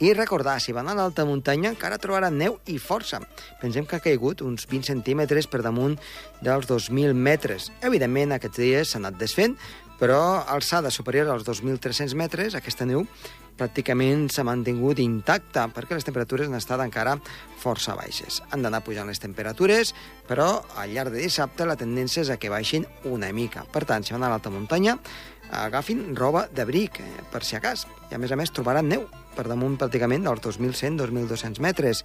I 0.04 0.12
recordar, 0.20 0.58
si 0.60 0.76
van 0.76 0.92
a 0.92 0.98
l'alta 1.00 1.24
muntanya, 1.24 1.72
encara 1.72 1.96
trobaran 1.96 2.36
neu 2.36 2.60
i 2.68 2.76
força. 2.76 3.22
Pensem 3.64 3.88
que 3.88 4.02
ha 4.02 4.04
caigut 4.04 4.44
uns 4.44 4.68
20 4.68 4.92
centímetres 4.92 5.48
per 5.48 5.64
damunt 5.64 5.96
dels 6.44 6.68
2.000 6.68 7.16
metres. 7.16 7.72
Evidentment, 7.88 8.36
aquests 8.36 8.60
dies 8.60 8.92
s'ha 8.92 9.00
anat 9.00 9.16
desfent, 9.16 9.56
però 9.96 10.44
alçada 10.44 10.92
superior 10.92 11.32
als 11.32 11.48
2.300 11.48 12.20
metres, 12.20 12.60
aquesta 12.60 12.84
neu 12.84 13.08
pràcticament 13.60 14.28
s'ha 14.32 14.46
mantingut 14.48 15.00
intacta 15.04 15.68
perquè 15.74 15.98
les 15.98 16.08
temperatures 16.08 16.50
han 16.50 16.58
estat 16.60 16.84
encara 16.84 17.16
força 17.62 17.96
baixes. 17.98 18.42
Han 18.52 18.66
d'anar 18.66 18.84
pujant 18.86 19.08
les 19.10 19.22
temperatures, 19.22 19.94
però 20.28 20.50
al 20.76 20.94
llarg 20.94 21.16
de 21.16 21.24
dissabte 21.24 21.66
la 21.66 21.78
tendència 21.80 22.26
és 22.26 22.32
a 22.34 22.38
que 22.38 22.52
baixin 22.52 22.86
una 23.10 23.32
mica. 23.34 23.66
Per 23.72 23.86
tant, 23.88 24.04
si 24.06 24.14
van 24.14 24.28
a 24.28 24.32
l'alta 24.34 24.54
muntanya, 24.54 24.98
agafin 25.52 26.16
roba 26.16 26.48
d'abric, 26.52 27.00
eh, 27.00 27.24
per 27.32 27.44
si 27.44 27.56
a 27.56 27.62
cas. 27.62 27.86
I 28.12 28.16
a 28.16 28.18
més 28.18 28.32
a 28.32 28.36
més 28.36 28.52
trobaran 28.52 28.88
neu 28.88 29.06
per 29.36 29.48
damunt 29.50 29.76
pràcticament 29.80 30.24
dels 30.24 30.42
2.100-2.200 30.46 31.60
metres. 31.64 32.04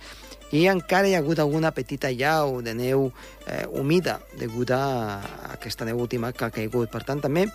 I 0.52 0.66
encara 0.70 1.08
hi 1.08 1.14
ha 1.14 1.20
hagut 1.22 1.38
alguna 1.38 1.70
petita 1.70 2.10
llau 2.10 2.58
de 2.62 2.74
neu 2.74 3.10
eh, 3.46 3.66
humida 3.70 4.18
degut 4.38 4.72
a 4.74 5.20
aquesta 5.52 5.86
neu 5.86 6.00
última 6.02 6.32
que 6.32 6.44
ha 6.44 6.50
caigut. 6.54 6.90
Per 6.90 7.04
tant, 7.06 7.22
també 7.22 7.46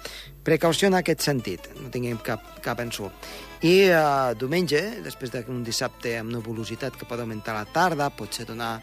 precaució 0.43 0.87
en 0.87 0.99
aquest 1.01 1.25
sentit, 1.25 1.67
no 1.81 1.91
tinguem 1.91 2.21
cap, 2.23 2.55
cap 2.63 2.79
ensurt. 2.79 3.27
I 3.65 3.75
eh, 3.89 3.99
diumenge, 4.39 4.81
després 5.03 5.33
d'un 5.35 5.63
dissabte 5.65 6.15
amb 6.19 6.31
nuvolositat 6.31 6.95
que 6.95 7.07
pot 7.09 7.19
augmentar 7.19 7.57
la 7.57 7.67
tarda, 7.67 8.11
potser 8.15 8.47
donar 8.47 8.77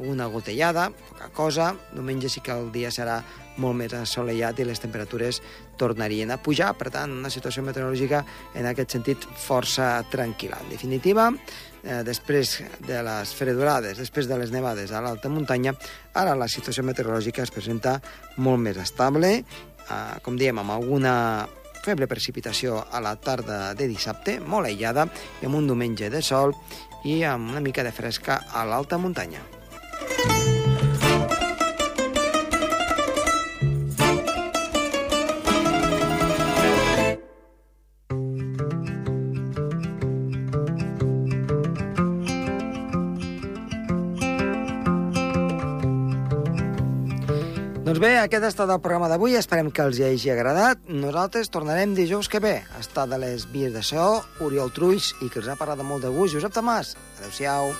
una 0.00 0.26
gotellada, 0.26 0.90
poca 1.10 1.28
cosa. 1.28 1.74
Diumenge 1.92 2.28
sí 2.28 2.40
que 2.40 2.54
el 2.54 2.70
dia 2.72 2.90
serà 2.90 3.20
molt 3.62 3.76
més 3.78 3.94
assolellat 3.96 4.58
i 4.60 4.66
les 4.68 4.80
temperatures 4.82 5.40
tornarien 5.80 6.30
a 6.32 6.40
pujar. 6.42 6.72
Per 6.76 6.90
tant, 6.92 7.12
una 7.12 7.30
situació 7.32 7.64
meteorològica 7.66 8.22
en 8.54 8.68
aquest 8.68 8.96
sentit 8.96 9.26
força 9.40 10.04
tranquil·la. 10.12 10.60
En 10.64 10.72
definitiva, 10.72 11.30
eh, 11.82 12.02
després 12.04 12.62
de 12.86 13.02
les 13.02 13.34
fredurades, 13.34 13.98
després 13.98 14.28
de 14.28 14.38
les 14.38 14.52
nevades 14.52 14.92
a 14.92 15.00
l'alta 15.00 15.28
muntanya, 15.28 15.74
ara 16.14 16.34
la 16.34 16.48
situació 16.48 16.84
meteorològica 16.84 17.42
es 17.42 17.54
presenta 17.54 18.00
molt 18.36 18.58
més 18.58 18.76
estable, 18.76 19.38
eh, 19.38 20.18
com 20.22 20.36
diem, 20.36 20.58
amb 20.58 20.70
alguna 20.70 21.46
feble 21.86 22.08
precipitació 22.10 22.84
a 22.90 23.00
la 23.00 23.14
tarda 23.16 23.74
de 23.78 23.86
dissabte, 23.86 24.40
molt 24.40 24.66
aïllada, 24.66 25.06
i 25.40 25.46
amb 25.46 25.54
un 25.54 25.68
diumenge 25.70 26.10
de 26.10 26.22
sol 26.22 26.56
i 27.04 27.22
amb 27.22 27.52
una 27.52 27.62
mica 27.62 27.84
de 27.86 27.94
fresca 27.94 28.42
a 28.50 28.64
l'alta 28.66 28.98
muntanya. 28.98 29.55
Doncs 47.96 48.02
bé, 48.02 48.16
aquest 48.20 48.44
ha 48.44 48.48
estat 48.52 48.68
el 48.74 48.80
programa 48.84 49.06
d'avui. 49.08 49.38
Esperem 49.38 49.70
que 49.72 49.84
els 49.88 49.96
hi 49.96 50.04
hagi 50.04 50.32
agradat. 50.34 50.82
Nosaltres 50.90 51.48
tornarem 51.54 51.94
dijous 51.96 52.28
que 52.28 52.42
ve. 52.44 52.58
Estat 52.76 53.08
de 53.08 53.16
les 53.22 53.46
vies 53.54 53.72
de 53.72 53.80
so, 53.80 54.04
Oriol 54.44 54.74
Trulls, 54.76 55.14
i 55.24 55.30
que 55.32 55.40
us 55.40 55.48
ha 55.48 55.56
parlat 55.56 55.80
de 55.80 55.86
molt 55.88 56.04
de 56.04 56.12
gust, 56.12 56.36
Josep 56.36 56.52
Tomàs. 56.52 56.92
Adéu-siau. 57.16 57.72